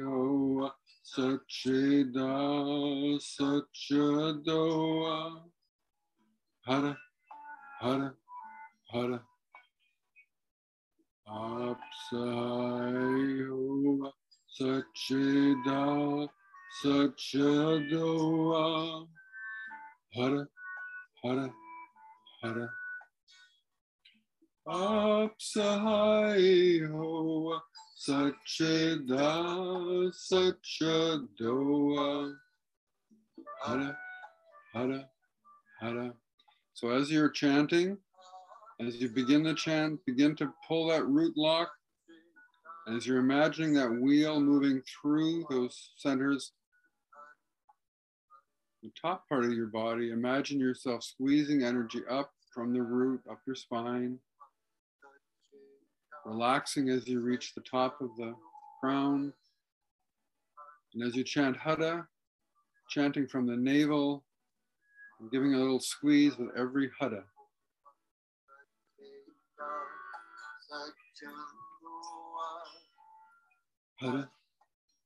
[0.00, 0.70] Hoa
[1.04, 2.30] Sacheda
[3.18, 5.16] Sachadoa
[6.64, 6.96] Hara
[7.80, 8.14] Hara
[8.92, 9.22] Hara
[11.28, 11.76] Apsai
[13.48, 14.12] Hoa
[14.56, 16.28] Sacheda
[16.84, 18.64] Sachadoa.
[20.14, 20.46] Hara
[21.24, 21.52] Hara
[22.40, 22.83] Hara
[24.66, 25.30] Apsai
[26.90, 27.60] Hoa
[27.98, 32.34] Sacheda Sachadoa
[33.62, 33.98] Hara
[34.72, 35.08] Hara
[35.80, 36.14] Hara.
[36.72, 37.98] So as you're chanting,
[38.80, 41.70] as you begin the chant, begin to pull that root lock.
[42.88, 46.52] As you're imagining that wheel moving through those centers,
[48.82, 53.40] the top part of your body, imagine yourself squeezing energy up from the root, up
[53.46, 54.18] your spine,
[56.24, 58.34] relaxing as you reach the top of the
[58.80, 59.32] crown.
[60.94, 62.06] And as you chant Hada,
[62.90, 64.24] chanting from the navel,
[65.20, 67.22] and giving a little squeeze with every Hada.
[74.00, 74.28] Hara,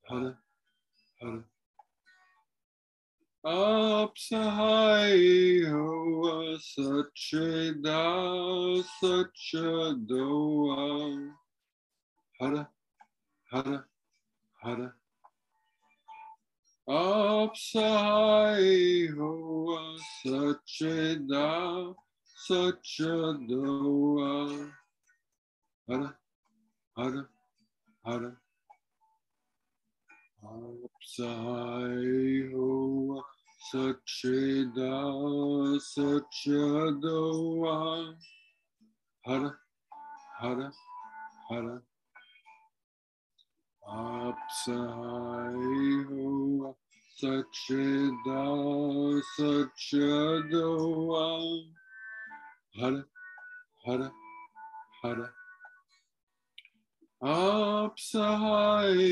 [0.08, 0.38] Hara,
[1.20, 1.44] Hara.
[3.46, 5.22] Apsahai
[5.70, 8.02] Hoa Sacheda
[9.00, 10.82] Sachadoa
[12.40, 12.68] Hara,
[13.52, 13.84] Hara,
[14.60, 14.92] Hara.
[16.88, 18.36] Apsahai
[19.14, 21.94] Hoa Sacheda
[22.50, 24.32] Sachadoa
[25.88, 26.16] Hara,
[26.96, 27.28] Hara,
[28.04, 28.36] Hara.
[30.44, 32.06] Apsai
[32.52, 33.22] Hoa
[33.72, 34.94] Sacheda
[35.90, 37.76] Sachadoa
[39.26, 39.58] Hara
[40.40, 40.72] Hara
[41.50, 41.82] Hara
[43.88, 45.56] Apsai
[46.06, 46.74] Hoa
[47.20, 48.42] Sacheda
[49.36, 51.26] Sachadoa
[52.78, 53.04] Hara
[53.84, 54.08] Hara
[55.02, 55.28] Hara
[57.20, 59.02] Apsahai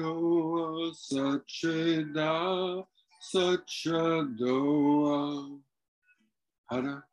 [0.00, 2.86] Hoa Sacheda
[3.34, 5.18] Sachadoa
[6.70, 7.04] Hara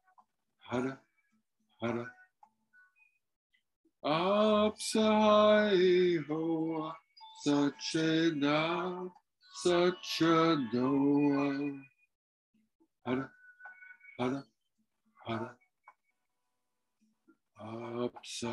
[0.70, 1.00] Hara
[1.82, 2.06] Hara.
[4.06, 5.84] Apsahai
[6.28, 6.94] Hoa
[7.48, 9.10] Sacheda
[9.66, 11.50] Sachadoa
[13.04, 13.30] Hara
[14.20, 14.44] Hara
[15.26, 15.63] Hara
[17.64, 18.52] Apsai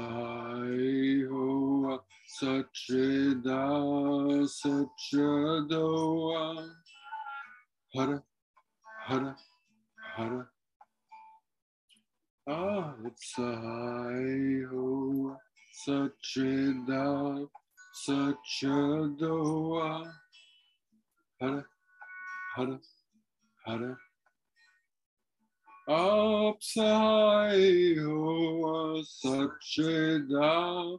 [1.28, 1.98] Hoa
[2.38, 3.60] Sachida
[4.46, 6.44] Sachadoa
[7.92, 8.22] Hara
[9.06, 9.36] Hara
[10.16, 10.48] Hara.
[12.48, 13.50] Apsai
[14.70, 15.36] Hoa
[15.84, 17.04] Sachida
[18.06, 19.88] Sachadoa
[21.40, 21.64] Hara
[22.54, 22.78] Hara
[23.66, 23.98] Hara
[25.88, 27.62] Apsai
[27.96, 30.98] Hoa Sachida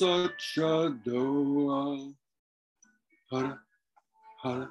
[0.00, 1.82] Sachadoa
[3.30, 3.60] Hara
[4.42, 4.68] Hara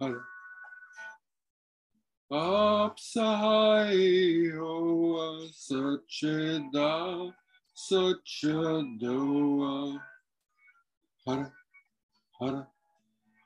[0.00, 0.20] Hara
[2.32, 3.96] Apsai
[4.56, 7.32] Hoa Sachida
[7.90, 9.72] Sachadoa
[11.26, 11.52] Hara
[12.40, 12.66] Hara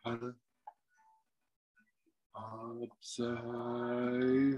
[0.05, 0.35] Hara
[2.37, 3.33] Apsai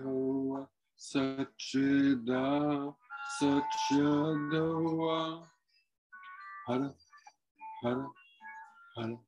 [0.02, 0.66] Hoa
[0.98, 2.94] Sachida
[3.40, 5.46] Sachadoa
[6.66, 6.92] Hara
[7.82, 8.06] Hara
[8.96, 9.18] Hara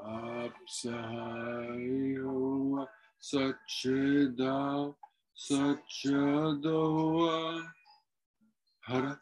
[0.00, 2.88] Apsai Hoa
[3.20, 4.94] Sachida
[5.36, 7.36] Sachadoa
[8.80, 9.20] Hara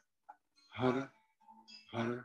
[0.70, 1.10] Hara
[1.92, 2.24] Hara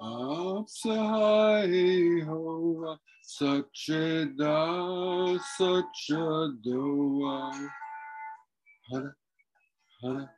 [0.00, 1.76] Apsai
[2.24, 4.56] Hoa Sachida
[5.58, 7.36] Sachadoa
[8.90, 9.14] Hara
[10.00, 10.30] Hara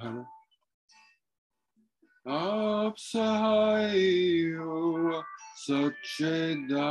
[0.00, 0.24] Hara
[2.28, 3.96] Apsai
[4.56, 5.24] Hoa
[5.66, 6.88] Sachida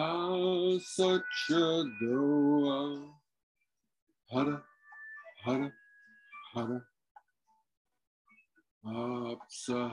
[0.99, 2.77] Sachadoa
[4.29, 4.63] Hara
[5.45, 5.71] Hara
[6.53, 6.81] Hara
[8.85, 9.87] Apsai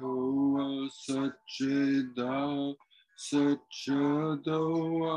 [0.00, 2.74] Hoa Sachida
[3.18, 5.16] Sachadoa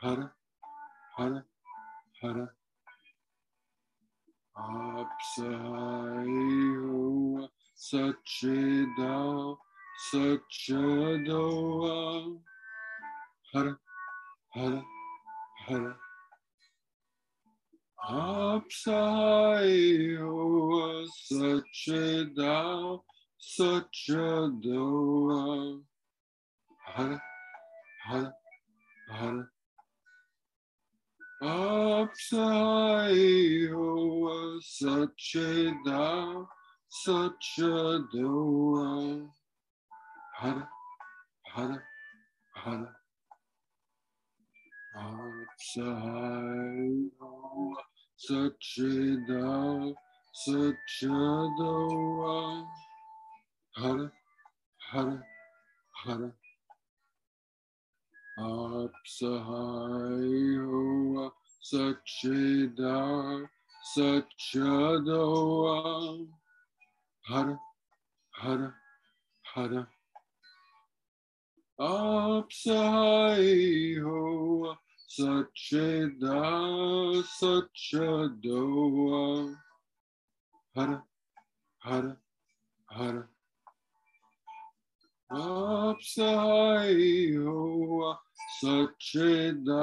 [0.00, 0.32] Hara
[1.16, 1.44] Hara
[2.22, 2.48] Hara
[4.56, 6.30] Apsai
[6.78, 9.56] Hoa Sachida
[10.12, 11.96] Sachadoa
[13.52, 13.74] Hara
[14.54, 14.82] Hara
[15.66, 16.09] Hara
[18.08, 19.76] Apsai
[20.16, 22.98] Hoa Sachida
[23.58, 25.42] Sachadoa
[26.94, 27.20] Hara
[28.06, 28.32] Hara
[29.10, 29.48] Hara
[31.42, 33.18] Apsai
[33.70, 36.46] Hoa Sachida
[37.06, 38.88] Sachadoa
[40.38, 40.68] Hara
[41.54, 41.82] Hara
[42.54, 42.96] Hara
[44.96, 46.40] Apsai
[48.28, 49.94] Hoa Sachida
[51.08, 52.36] Sachadoa
[53.76, 54.12] Hara
[54.92, 55.22] Hara
[56.04, 56.32] Hara
[58.38, 59.38] Apsai
[60.58, 63.48] Hoa Sachida
[63.96, 65.78] Sachadoa
[67.22, 67.58] Hara
[68.32, 68.74] Hara
[69.54, 69.88] Hara
[71.80, 73.00] Apsai
[75.18, 76.38] Hoa Sachida
[77.40, 79.18] Sachadoa
[80.74, 81.02] Hara
[81.78, 82.16] Hara
[82.86, 83.28] Hara.
[85.32, 86.94] Apsai
[87.36, 88.18] Hoa
[88.62, 89.82] Sachida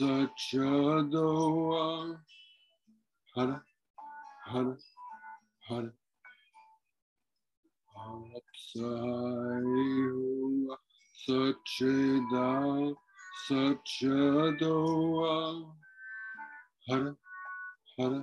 [0.00, 1.84] Sachadoa.
[3.34, 3.62] Hara
[4.46, 4.76] Hara
[5.68, 5.92] Hara
[8.00, 8.80] Apsai
[10.08, 10.76] Hoa
[11.28, 12.48] Sachida
[13.46, 15.36] Sachadoa.
[16.88, 17.12] Hara
[17.98, 18.20] Hara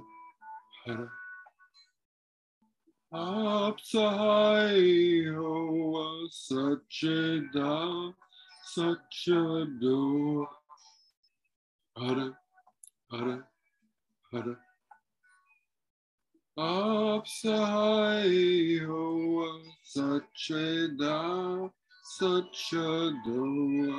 [0.83, 1.07] Hara
[3.13, 4.81] Apsai
[5.35, 7.73] Hoa Sachida
[8.75, 10.47] Sachadoa
[11.97, 12.27] Hara
[13.09, 13.35] Hara
[14.31, 14.53] Hara
[16.55, 18.37] Apsai
[18.85, 19.49] Hoa
[19.83, 21.15] Sachida
[22.19, 23.95] Sachadoa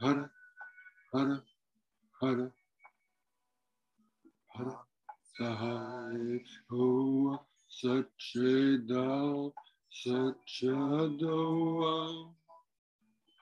[0.00, 0.30] Hara
[1.14, 1.42] Hara
[2.20, 2.52] Hara
[4.54, 4.76] Hara
[5.38, 7.38] Sahai Hoa
[7.82, 9.04] Sachida
[10.04, 11.94] Sachadoa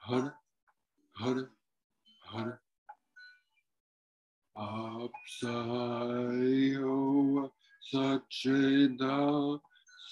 [0.07, 0.33] Hara
[1.19, 1.49] Hara
[2.31, 2.59] Hara
[4.55, 6.39] Apsayo
[7.91, 9.59] Sacheda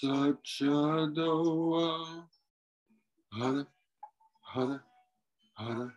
[0.02, 1.88] Sachadoa
[3.30, 3.66] Hara
[4.42, 4.82] Hara
[5.54, 5.92] Hara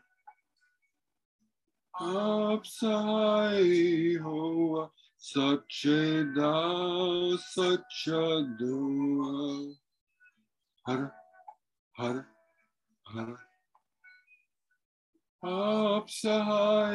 [3.56, 4.90] Apsayo
[5.20, 6.54] Sacheda
[7.58, 9.34] Sachadoa
[10.86, 11.12] Hara
[11.98, 12.26] Hara
[13.04, 13.45] Hara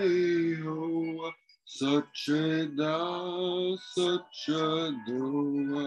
[0.01, 1.31] Apsahayo
[1.65, 2.99] Sacheda
[3.95, 5.87] Sachadua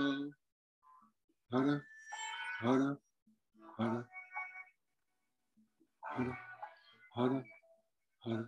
[1.51, 1.75] Hara
[2.61, 2.97] Hara
[3.77, 4.05] Hara
[6.07, 6.37] Hara
[7.15, 7.43] Hara
[8.23, 8.47] Hara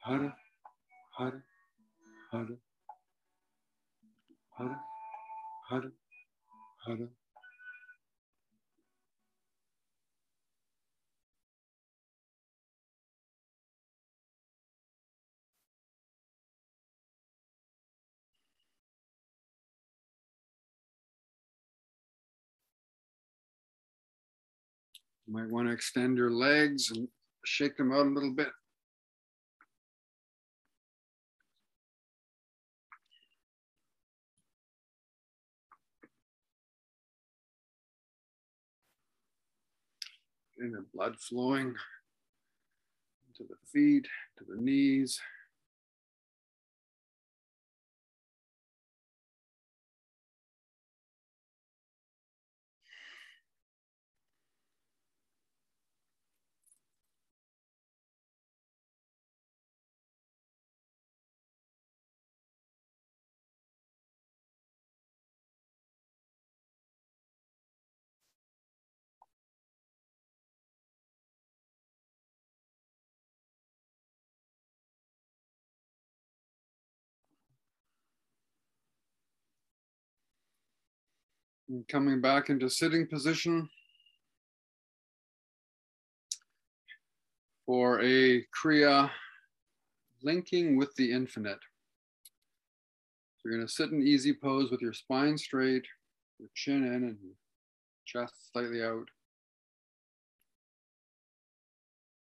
[0.00, 0.34] Hara
[1.10, 1.42] Hara
[2.32, 2.56] Hara
[4.58, 4.78] Hara
[5.68, 5.90] Hara
[6.84, 7.08] Hara
[25.28, 27.06] You might want to extend your legs and
[27.44, 28.48] shake them out a little bit.
[40.56, 41.74] Getting the blood flowing
[43.36, 44.06] to the feet,
[44.38, 45.20] to the knees.
[81.68, 83.68] And coming back into sitting position
[87.66, 89.10] for a Kriya
[90.22, 91.58] linking with the infinite.
[93.36, 95.84] So you're going to sit in easy pose with your spine straight,
[96.38, 97.18] your chin in, and
[98.06, 99.06] chest slightly out.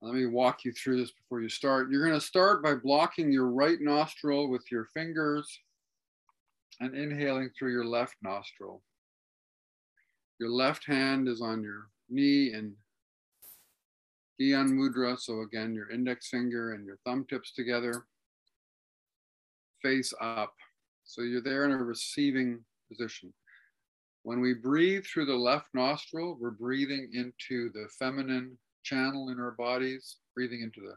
[0.04, 1.90] Let me walk you through this before you start.
[1.90, 5.60] You're going to start by blocking your right nostril with your fingers
[6.80, 8.84] and inhaling through your left nostril.
[10.44, 12.76] Your left hand is on your knee in
[14.38, 15.18] Gyan Mudra.
[15.18, 18.04] So again, your index finger and your thumb tips together,
[19.82, 20.54] face up.
[21.06, 22.60] So you're there in a receiving
[22.92, 23.34] position.
[24.24, 29.52] When we breathe through the left nostril, we're breathing into the feminine channel in our
[29.52, 30.96] bodies, breathing into the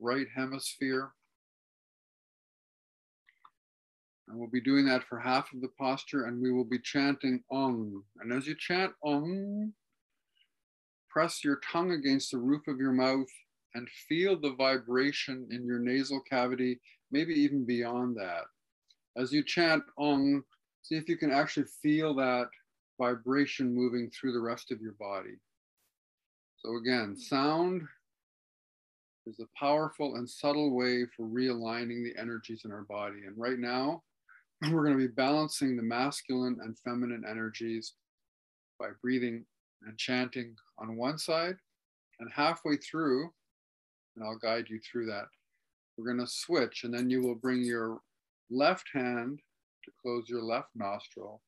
[0.00, 1.12] right hemisphere.
[4.28, 7.42] And we'll be doing that for half of the posture, and we will be chanting
[7.50, 8.02] Ong.
[8.20, 9.72] And as you chant Ong,
[11.10, 13.28] press your tongue against the roof of your mouth
[13.74, 18.44] and feel the vibration in your nasal cavity, maybe even beyond that.
[19.16, 20.42] As you chant Ong,
[20.82, 22.48] see if you can actually feel that
[22.98, 25.36] vibration moving through the rest of your body.
[26.56, 27.82] So, again, sound
[29.26, 33.24] is a powerful and subtle way for realigning the energies in our body.
[33.26, 34.02] And right now,
[34.72, 37.94] we're going to be balancing the masculine and feminine energies
[38.78, 39.44] by breathing
[39.86, 41.56] and chanting on one side.
[42.20, 43.30] And halfway through,
[44.16, 45.26] and I'll guide you through that,
[45.96, 46.84] we're going to switch.
[46.84, 48.00] And then you will bring your
[48.50, 49.40] left hand
[49.84, 51.42] to close your left nostril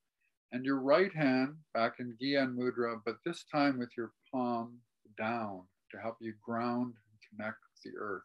[0.53, 4.79] and your right hand back in Gyan Mudra, but this time with your palm
[5.19, 5.63] down
[5.93, 8.23] to help you ground and connect with the earth.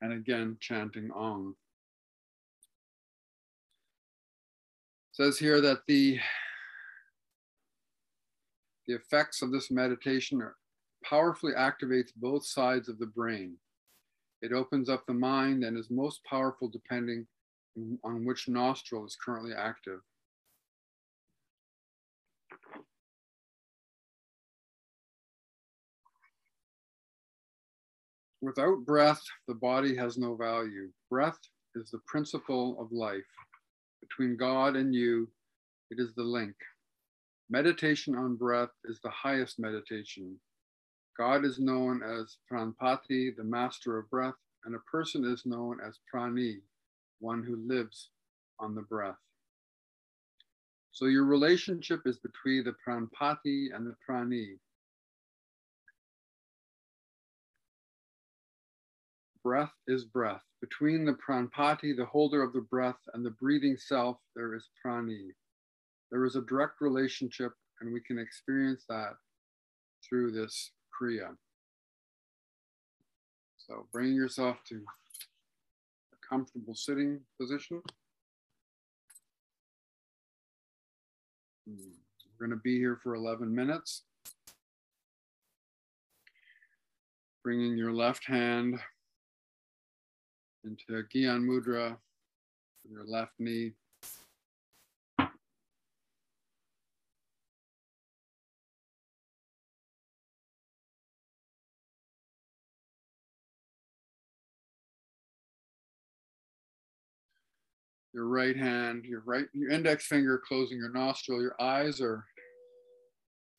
[0.00, 1.56] And again, chanting Om.
[5.14, 6.18] Says here that the
[8.88, 10.56] the effects of this meditation are,
[11.04, 13.56] powerfully activates both sides of the brain.
[14.42, 17.26] It opens up the mind and is most powerful depending
[18.02, 20.00] on which nostril is currently active.
[28.42, 30.90] Without breath, the body has no value.
[31.08, 31.38] Breath
[31.76, 33.22] is the principle of life.
[34.08, 35.28] Between God and you,
[35.90, 36.54] it is the link.
[37.48, 40.36] Meditation on breath is the highest meditation.
[41.16, 44.34] God is known as Pranpati, the master of breath,
[44.64, 46.60] and a person is known as Prani,
[47.20, 48.10] one who lives
[48.58, 49.16] on the breath.
[50.92, 54.58] So your relationship is between the Pranpati and the Prani.
[59.44, 60.40] Breath is breath.
[60.62, 65.28] Between the pranpati, the holder of the breath, and the breathing self, there is prani.
[66.10, 69.16] There is a direct relationship, and we can experience that
[70.08, 71.36] through this kriya.
[73.58, 77.82] So bring yourself to a comfortable sitting position.
[81.68, 81.92] Hmm,
[82.40, 84.04] we're going to be here for 11 minutes.
[87.42, 88.80] Bringing your left hand
[90.64, 91.96] into Gyan Mudra,
[92.88, 93.72] your left knee
[108.14, 111.42] your right hand, your right, your index finger closing your nostril.
[111.42, 112.24] Your eyes are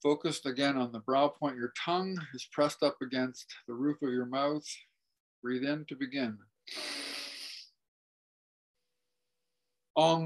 [0.01, 1.57] focused again on the brow point.
[1.57, 4.65] Your tongue is pressed up against the roof of your mouth.
[5.43, 6.37] Breathe in to begin.
[9.95, 10.23] on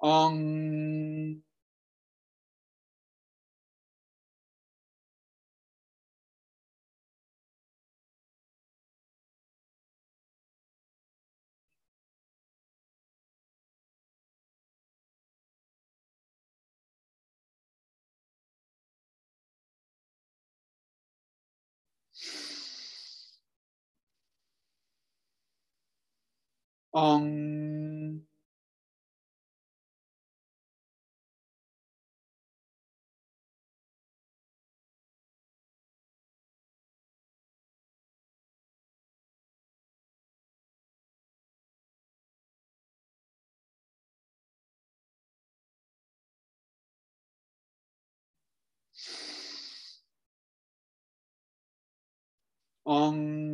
[0.00, 1.43] on
[26.94, 28.22] on
[52.86, 53.53] on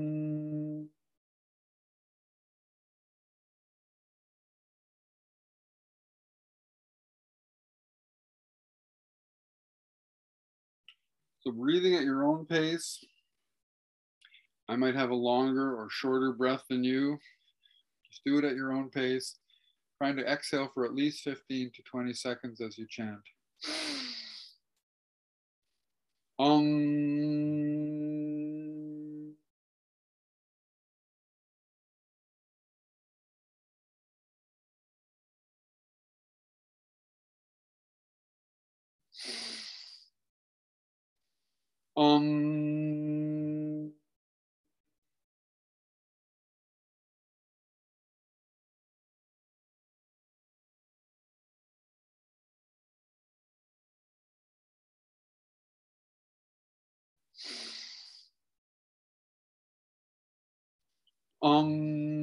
[11.40, 13.02] So breathing at your own pace.
[14.68, 17.18] I might have a longer or shorter breath than you.
[18.10, 19.38] Just do it at your own pace.
[19.98, 23.20] Trying to exhale for at least 15 to 20 seconds as you chant.
[26.38, 27.59] Om.
[42.00, 43.92] Um,
[61.42, 62.19] um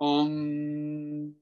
[0.00, 1.34] on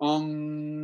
[0.00, 0.75] on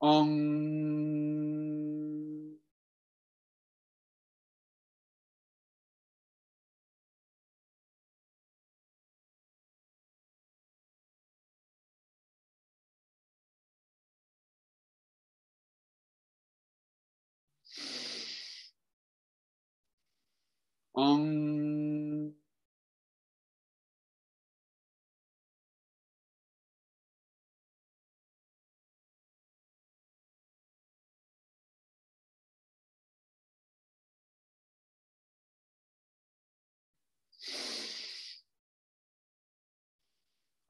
[0.00, 0.40] 嗯
[20.94, 21.59] 嗯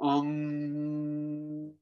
[0.00, 1.74] 嗯。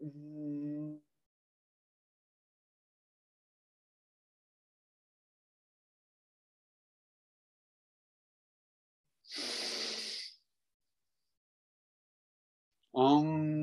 [0.00, 1.00] 嗯。
[12.94, 13.59] 嗯。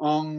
[0.00, 0.30] Om.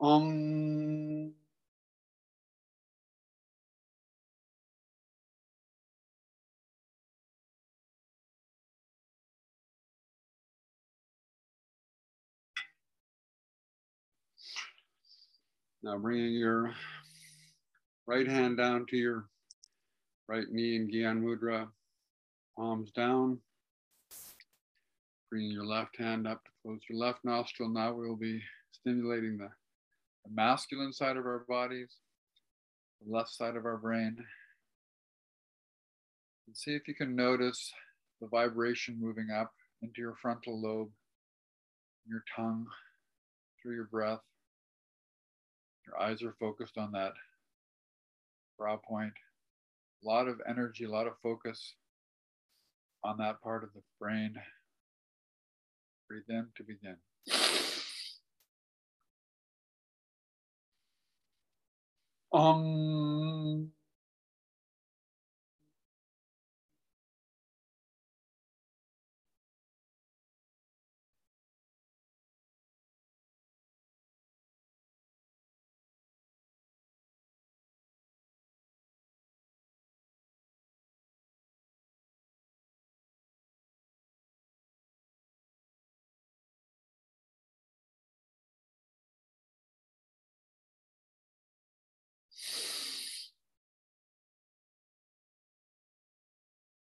[0.00, 0.91] Om.
[15.84, 16.72] Now bringing your
[18.06, 19.24] right hand down to your
[20.28, 21.66] right knee in Gyan Mudra,
[22.56, 23.38] palms down.
[25.28, 27.68] Bringing your left hand up to close your left nostril.
[27.68, 29.48] Now we'll be stimulating the,
[30.24, 31.96] the masculine side of our bodies,
[33.04, 34.16] the left side of our brain.
[36.46, 37.72] And see if you can notice
[38.20, 39.52] the vibration moving up
[39.82, 40.90] into your frontal lobe,
[42.06, 42.66] your tongue,
[43.60, 44.20] through your breath.
[45.86, 47.12] Your eyes are focused on that
[48.58, 49.12] brow point.
[50.04, 51.74] A lot of energy, a lot of focus
[53.04, 54.34] on that part of the brain.
[56.08, 56.96] Breathe in to begin.
[62.32, 63.01] Um.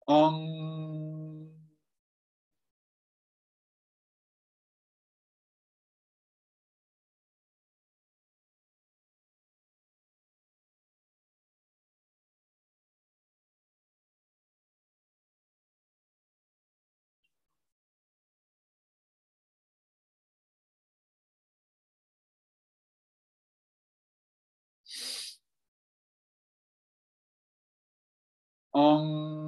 [0.08, 1.50] on
[28.74, 29.43] on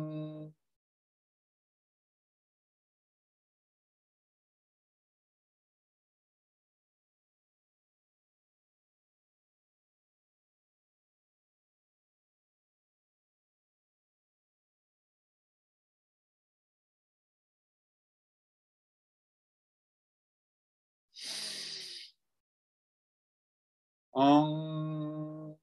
[24.15, 25.55] 嗯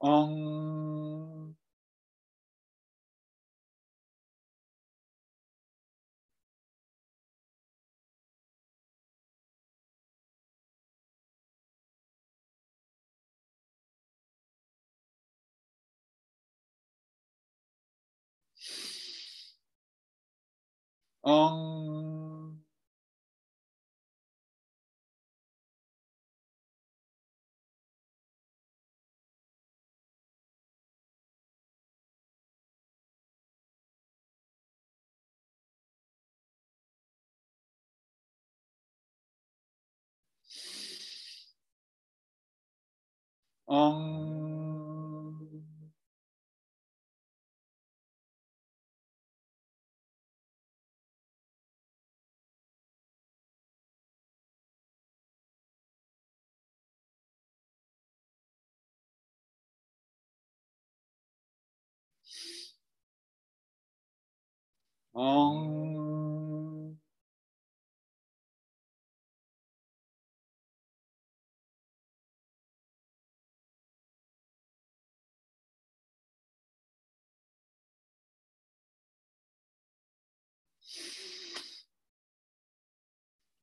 [0.00, 0.93] 嗯。
[21.24, 22.60] 嗯
[43.68, 44.33] 嗯。
[65.14, 66.96] on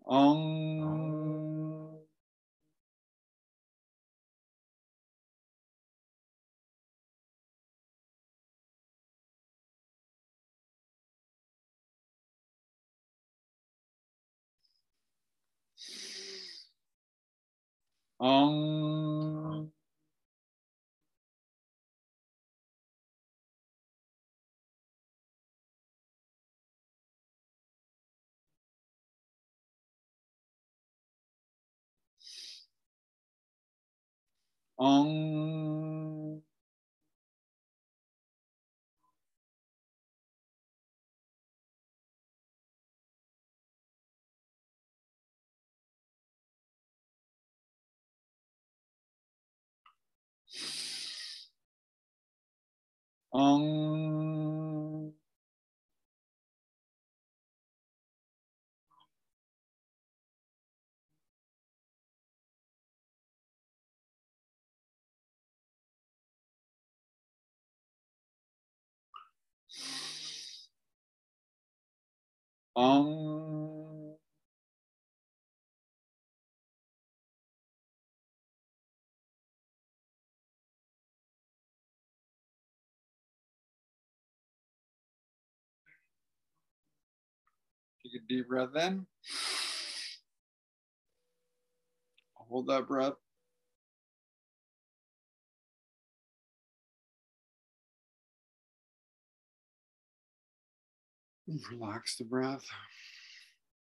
[0.06, 1.01] on
[18.22, 19.72] Om.
[34.80, 35.61] Om.
[53.34, 55.14] Om.
[72.76, 73.61] Om.
[88.12, 89.06] Take a deep breath in.
[92.34, 93.14] Hold that breath.
[101.72, 102.66] Relax the breath.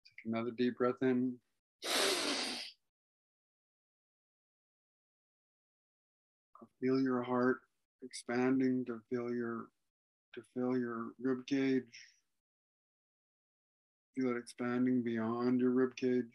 [0.06, 1.36] Take another deep breath in.
[6.82, 7.58] Feel your heart
[8.04, 9.66] expanding to feel your
[10.34, 11.84] to feel your rib cage.
[14.20, 16.26] Feel it expanding beyond your rib cage.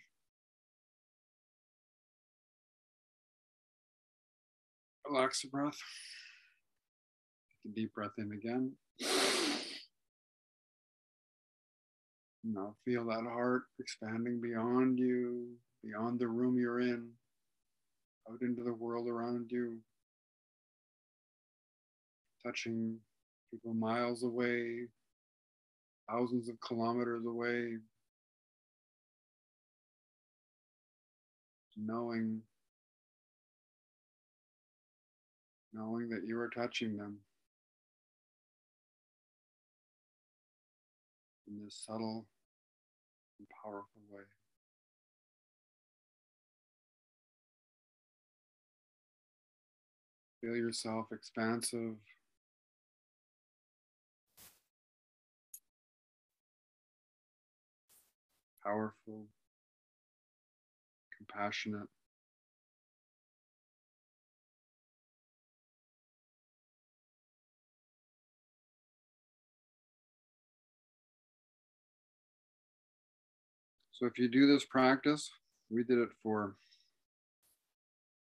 [5.06, 5.76] Relax the breath.
[7.62, 8.72] Take a deep breath in again.
[12.42, 15.48] Now feel that heart expanding beyond you,
[15.82, 17.10] beyond the room you're in,
[18.30, 19.76] out into the world around you,
[22.46, 22.96] touching
[23.50, 24.86] people miles away,
[26.08, 27.76] thousands of kilometers away,
[31.76, 32.42] knowing
[35.72, 37.18] knowing that you are touching them
[41.48, 42.26] in this subtle
[43.38, 44.22] and powerful way.
[50.40, 51.96] Feel yourself expansive.
[58.64, 59.26] Powerful,
[61.16, 61.88] compassionate.
[73.92, 75.30] So if you do this practice,
[75.70, 76.54] we did it for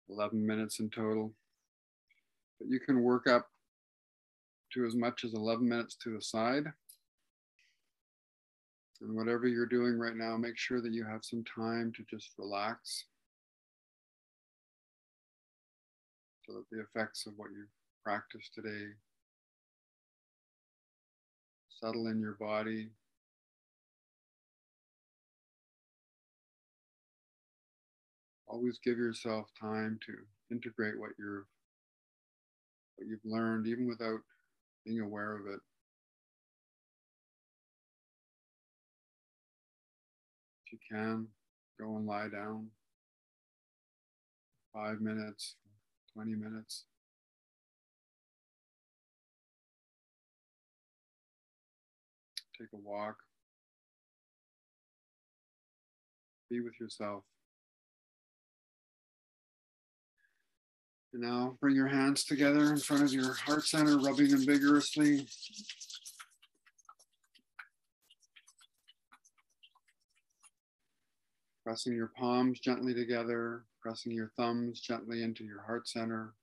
[0.09, 1.33] 11 minutes in total,
[2.59, 3.47] but you can work up
[4.73, 6.65] to as much as 11 minutes to the side.
[9.01, 12.31] And whatever you're doing right now, make sure that you have some time to just
[12.37, 13.05] relax.
[16.45, 17.67] So that the effects of what you've
[18.03, 18.93] practiced today
[21.69, 22.89] settle in your body.
[28.47, 30.13] Always give yourself time to
[30.49, 31.45] integrate what you're
[32.95, 34.21] what you've learned even without
[34.85, 35.59] being aware of it
[40.78, 41.28] you can.
[41.80, 42.67] Go and lie down.
[44.73, 45.55] Five minutes
[46.17, 46.86] 20 minutes.
[52.59, 53.17] Take a walk.
[56.49, 57.23] Be with yourself.
[61.13, 65.28] And now bring your hands together in front of your heart center, rubbing them vigorously.
[71.68, 76.34] Pressing your palms gently together, pressing your thumbs gently into your heart center.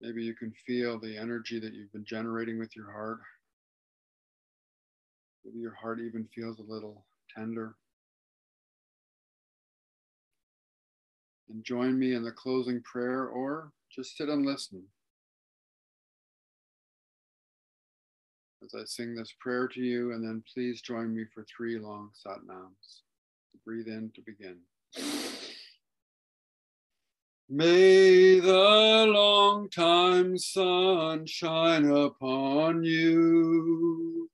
[0.00, 3.20] Maybe you can feel the energy that you've been generating with your heart.
[5.44, 7.76] Maybe your heart even feels a little tender.
[11.48, 14.82] and join me in the closing prayer or just sit and listen.
[18.62, 22.10] As I sing this prayer to you, and then please join me for three long
[22.14, 23.00] satnams.
[23.64, 24.58] Breathe in to begin.
[27.48, 34.30] May the long time sun shine upon you,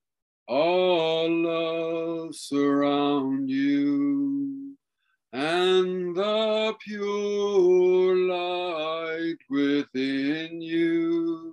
[0.49, 4.77] all love surround you,
[5.33, 11.46] and the pure light within you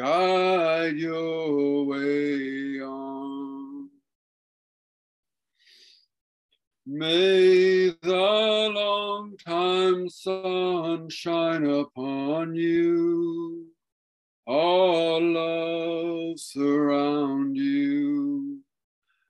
[0.00, 3.90] guide your way on.
[6.86, 13.66] May the long time sun shine upon you,
[14.46, 18.60] all love surround you,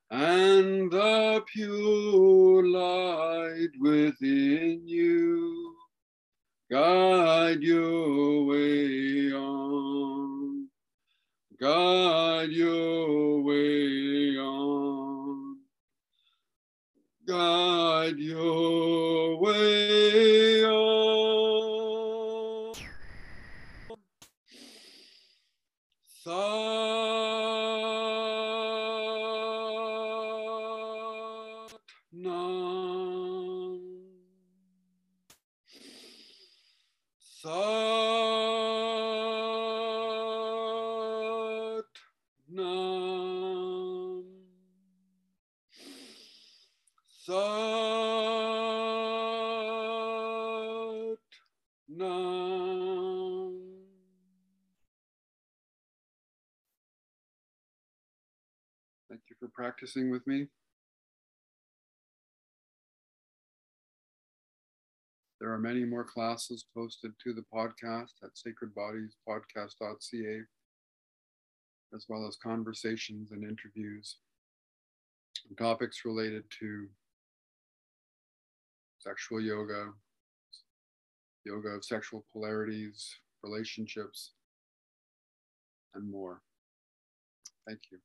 [0.09, 5.75] and the pure light within you.
[6.71, 9.60] Guide your way on,
[11.61, 15.59] guide your way on,
[17.27, 20.30] guide your way
[59.81, 60.47] practicing with me.
[65.41, 70.41] There are many more classes posted to the podcast at sacredbodiespodcast.ca,
[71.95, 74.17] as well as conversations and interviews
[75.49, 76.87] on topics related to
[78.99, 79.87] sexual yoga,
[81.47, 83.09] yoga of sexual polarities,
[83.43, 84.33] relationships,
[85.95, 86.43] and more.
[87.67, 87.99] Thank you.